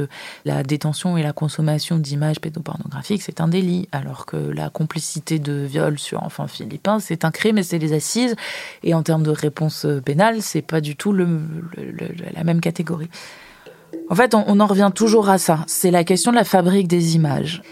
la 0.44 0.62
détention 0.62 1.18
et 1.18 1.22
la 1.22 1.32
consommation 1.32 1.98
d'images 1.98 2.40
pédopornographiques, 2.40 3.22
c'est 3.22 3.40
un 3.40 3.48
délit, 3.48 3.88
alors 3.92 4.24
que 4.24 4.36
la 4.36 4.70
complicité 4.70 5.38
de 5.38 5.52
viol 5.52 5.98
sur 5.98 6.22
enfants 6.22 6.48
philippins, 6.48 6.98
c'est 6.98 7.24
un 7.24 7.30
crime 7.30 7.58
et 7.58 7.62
c'est 7.62 7.78
les 7.78 7.92
assises. 7.92 8.36
Et 8.82 8.94
en 8.94 9.02
termes 9.02 9.22
de 9.22 9.30
réponse 9.30 9.86
pénale, 10.04 10.40
c'est 10.40 10.62
pas 10.62 10.80
du 10.80 10.96
tout 10.96 11.12
la 11.12 12.44
même 12.44 12.60
catégorie. 12.60 13.10
En 14.08 14.14
fait, 14.14 14.34
on 14.34 14.60
en 14.60 14.66
revient 14.66 14.90
toujours 14.94 15.28
à 15.28 15.38
ça. 15.38 15.64
C'est 15.66 15.90
la 15.90 16.04
question 16.04 16.30
de 16.30 16.36
la 16.36 16.44
fabrique 16.44 16.88
des 16.88 17.16
images 17.16 17.62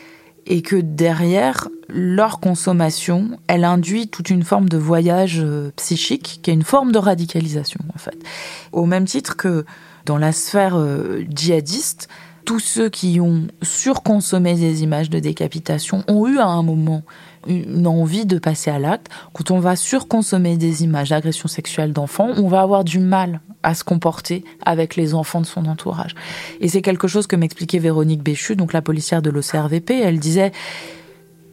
et 0.46 0.62
que 0.62 0.76
derrière 0.76 1.68
leur 1.88 2.40
consommation, 2.40 3.38
elle 3.46 3.64
induit 3.64 4.08
toute 4.08 4.30
une 4.30 4.42
forme 4.42 4.68
de 4.68 4.76
voyage 4.76 5.40
euh, 5.40 5.70
psychique, 5.76 6.40
qui 6.42 6.50
est 6.50 6.54
une 6.54 6.62
forme 6.62 6.92
de 6.92 6.98
radicalisation 6.98 7.80
en 7.94 7.98
fait. 7.98 8.18
Au 8.72 8.86
même 8.86 9.04
titre 9.04 9.36
que 9.36 9.64
dans 10.06 10.18
la 10.18 10.32
sphère 10.32 10.76
euh, 10.76 11.24
djihadiste, 11.34 12.08
tous 12.44 12.60
ceux 12.60 12.90
qui 12.90 13.20
ont 13.20 13.46
surconsommé 13.62 14.54
des 14.54 14.82
images 14.82 15.08
de 15.08 15.18
décapitation 15.18 16.04
ont 16.08 16.26
eu 16.26 16.38
à 16.38 16.46
un 16.46 16.62
moment 16.62 17.02
une 17.46 17.86
envie 17.86 18.26
de 18.26 18.38
passer 18.38 18.70
à 18.70 18.78
l'acte. 18.78 19.08
Quand 19.32 19.50
on 19.50 19.58
va 19.58 19.76
surconsommer 19.76 20.56
des 20.56 20.84
images 20.84 21.10
d'agression 21.10 21.48
sexuelle 21.48 21.92
d'enfants, 21.92 22.30
on 22.36 22.48
va 22.48 22.60
avoir 22.60 22.84
du 22.84 22.98
mal 22.98 23.40
à 23.62 23.74
se 23.74 23.84
comporter 23.84 24.44
avec 24.64 24.96
les 24.96 25.14
enfants 25.14 25.40
de 25.40 25.46
son 25.46 25.66
entourage. 25.66 26.14
Et 26.60 26.68
c'est 26.68 26.82
quelque 26.82 27.08
chose 27.08 27.26
que 27.26 27.36
m'expliquait 27.36 27.78
Véronique 27.78 28.22
Béchu, 28.22 28.56
donc 28.56 28.72
la 28.72 28.82
policière 28.82 29.22
de 29.22 29.30
l'OCRVP. 29.30 29.98
Elle 30.00 30.18
disait 30.18 30.52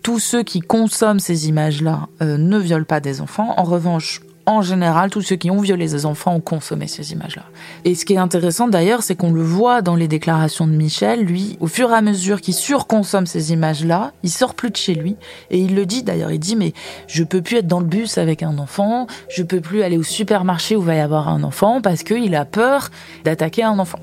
tous 0.03 0.19
ceux 0.19 0.43
qui 0.43 0.59
consomment 0.61 1.19
ces 1.19 1.47
images-là 1.47 2.07
euh, 2.21 2.37
ne 2.37 2.57
violent 2.57 2.85
pas 2.85 2.99
des 2.99 3.21
enfants. 3.21 3.53
En 3.57 3.63
revanche, 3.63 4.21
en 4.51 4.61
général, 4.61 5.09
tous 5.09 5.21
ceux 5.21 5.35
qui 5.35 5.49
ont 5.49 5.59
violé 5.59 5.87
des 5.87 6.05
enfants 6.05 6.35
ont 6.35 6.41
consommé 6.41 6.87
ces 6.87 7.11
images-là. 7.11 7.43
Et 7.85 7.95
ce 7.95 8.05
qui 8.05 8.13
est 8.13 8.17
intéressant 8.17 8.67
d'ailleurs, 8.67 9.03
c'est 9.03 9.15
qu'on 9.15 9.31
le 9.31 9.41
voit 9.41 9.81
dans 9.81 9.95
les 9.95 10.07
déclarations 10.07 10.67
de 10.67 10.73
Michel, 10.73 11.23
lui, 11.23 11.57
au 11.59 11.67
fur 11.67 11.89
et 11.91 11.95
à 11.95 12.01
mesure 12.01 12.41
qu'il 12.41 12.53
surconsomme 12.53 13.25
ces 13.25 13.51
images-là, 13.53 14.13
il 14.23 14.29
sort 14.29 14.53
plus 14.53 14.69
de 14.69 14.77
chez 14.77 14.93
lui. 14.93 15.15
Et 15.49 15.59
il 15.59 15.75
le 15.75 15.85
dit 15.85 16.03
d'ailleurs, 16.03 16.31
il 16.31 16.39
dit, 16.39 16.55
mais 16.55 16.73
je 17.07 17.23
peux 17.23 17.41
plus 17.41 17.57
être 17.57 17.67
dans 17.67 17.79
le 17.79 17.85
bus 17.85 18.17
avec 18.17 18.43
un 18.43 18.57
enfant, 18.57 19.07
je 19.29 19.43
peux 19.43 19.61
plus 19.61 19.83
aller 19.83 19.97
au 19.97 20.03
supermarché 20.03 20.75
où 20.75 20.81
va 20.81 20.95
y 20.95 20.99
avoir 20.99 21.29
un 21.29 21.43
enfant 21.43 21.81
parce 21.81 22.03
qu'il 22.03 22.35
a 22.35 22.45
peur 22.45 22.89
d'attaquer 23.23 23.63
un 23.63 23.79
enfant. 23.79 23.99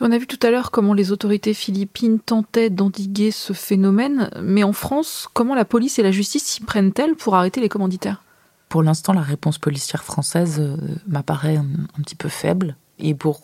On 0.00 0.12
a 0.12 0.18
vu 0.18 0.26
tout 0.26 0.38
à 0.46 0.50
l'heure 0.50 0.70
comment 0.70 0.94
les 0.94 1.10
autorités 1.10 1.54
philippines 1.54 2.20
tentaient 2.20 2.70
d'endiguer 2.70 3.30
ce 3.30 3.52
phénomène, 3.52 4.30
mais 4.42 4.62
en 4.62 4.72
France, 4.72 5.28
comment 5.32 5.54
la 5.54 5.64
police 5.64 5.98
et 5.98 6.02
la 6.02 6.10
justice 6.10 6.44
s'y 6.44 6.60
prennent-elles 6.60 7.14
pour 7.14 7.34
arrêter 7.34 7.60
les 7.60 7.68
commanditaires? 7.68 8.22
Pour 8.68 8.82
l'instant, 8.82 9.12
la 9.12 9.22
réponse 9.22 9.58
policière 9.58 10.04
française 10.04 10.56
euh, 10.58 10.76
m'apparaît 11.06 11.56
un, 11.56 12.02
petit 12.02 12.16
peu 12.16 12.28
faible. 12.28 12.76
Et 12.98 13.14
pour 13.14 13.42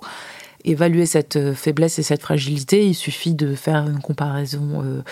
évaluer 0.65 1.07
cette 1.07 1.37
euh, 1.37 1.55
faiblesse 1.55 1.99
et 1.99 2.03
cette 2.03 2.23
fragilité, 2.23 2.87
il 2.87 2.95
suffit 2.95 3.35
de 3.35 3.55
faire 3.55 3.87
une 3.87 4.01
comparaison 4.01 4.83
euh, 4.83 5.03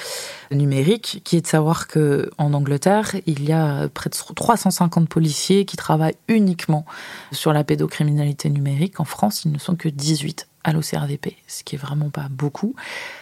numérique, 0.51 1.23
qui 1.25 1.37
est 1.37 1.41
de 1.41 1.47
savoir 1.47 1.87
que 1.87 2.29
Angleterre, 2.39 3.15
il 3.27 3.45
y 3.45 3.53
a 3.53 3.89
près 3.89 4.11
de 4.11 4.17
350 4.35 5.09
policiers 5.09 5.65
qui 5.65 5.77
travaillent 5.77 6.17
uniquement 6.29 6.85
sur 7.33 7.53
la 7.53 7.63
pédocriminalité 7.63 8.51
numérique. 8.51 8.99
En 8.99 9.05
France, 9.05 9.45
ils 9.45 9.53
ne 9.53 9.59
sont 9.59 9.77
que 9.77 9.89
18 9.89 10.50
à 10.65 10.73
l'OCRVP, 10.73 11.37
ce 11.47 11.65
qui 11.65 11.77
est 11.77 11.79
vraiment 11.79 12.11
pas 12.11 12.27
beaucoup. 12.31 12.75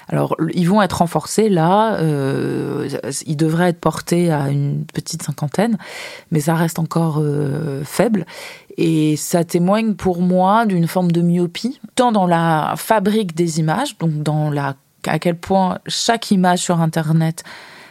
Alors, 0.08 0.36
ils 0.54 0.68
vont 0.68 0.82
être 0.82 0.98
renforcés 0.98 1.48
là, 1.48 1.94
euh, 1.96 2.88
ils 3.26 3.36
devraient 3.36 3.68
être 3.68 3.80
portés 3.80 4.32
à 4.32 4.48
une 4.48 4.84
petite 4.84 5.22
cinquantaine, 5.22 5.78
mais 6.32 6.40
ça 6.40 6.54
reste 6.54 6.78
encore 6.78 7.18
euh, 7.20 7.84
faible. 7.84 8.26
Et 8.76 9.16
ça 9.16 9.44
témoigne 9.44 9.94
pour 9.94 10.20
moi 10.20 10.66
d'une 10.66 10.88
forme 10.88 11.12
de 11.12 11.20
myopie, 11.20 11.80
tant 11.94 12.12
dans 12.12 12.26
la 12.26 12.74
fabrique 12.76 13.34
des 13.34 13.60
images, 13.60 13.98
donc 13.98 14.22
dans 14.22 14.50
la 14.50 14.74
à 15.06 15.18
quel 15.18 15.36
point 15.36 15.78
chaque 15.86 16.32
image 16.32 16.58
sur 16.58 16.80
Internet 16.80 17.44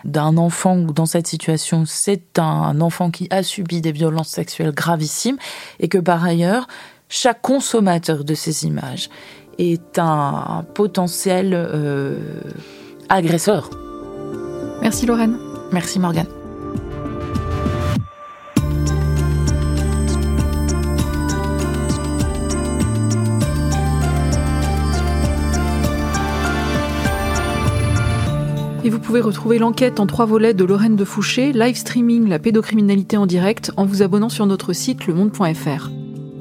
d'un 0.03 0.37
enfant 0.37 0.77
dans 0.77 1.05
cette 1.05 1.27
situation, 1.27 1.83
c'est 1.85 2.39
un 2.39 2.79
enfant 2.81 3.11
qui 3.11 3.27
a 3.29 3.43
subi 3.43 3.81
des 3.81 3.91
violences 3.91 4.29
sexuelles 4.29 4.71
gravissimes, 4.71 5.37
et 5.79 5.87
que 5.87 5.97
par 5.97 6.23
ailleurs, 6.23 6.67
chaque 7.09 7.41
consommateur 7.41 8.23
de 8.23 8.33
ces 8.33 8.65
images 8.65 9.09
est 9.57 9.97
un 9.97 10.65
potentiel 10.73 11.51
euh, 11.53 12.17
agresseur. 13.09 13.69
Merci 14.81 15.05
Lorraine. 15.05 15.37
Merci 15.71 15.99
Morgane. 15.99 16.27
Et 28.83 28.89
vous 28.89 28.99
pouvez 28.99 29.19
retrouver 29.19 29.59
l'enquête 29.59 29.99
en 29.99 30.07
trois 30.07 30.25
volets 30.25 30.53
de 30.53 30.63
Lorraine 30.63 30.95
de 30.95 31.03
Fouché, 31.03 31.51
live 31.51 31.75
streaming 31.75 32.29
la 32.29 32.39
pédocriminalité 32.39 33.17
en 33.17 33.25
direct, 33.25 33.71
en 33.75 33.83
vous 33.85 34.01
abonnant 34.01 34.29
sur 34.29 34.45
notre 34.45 34.71
site 34.71 35.07
lemonde.fr. 35.07 35.89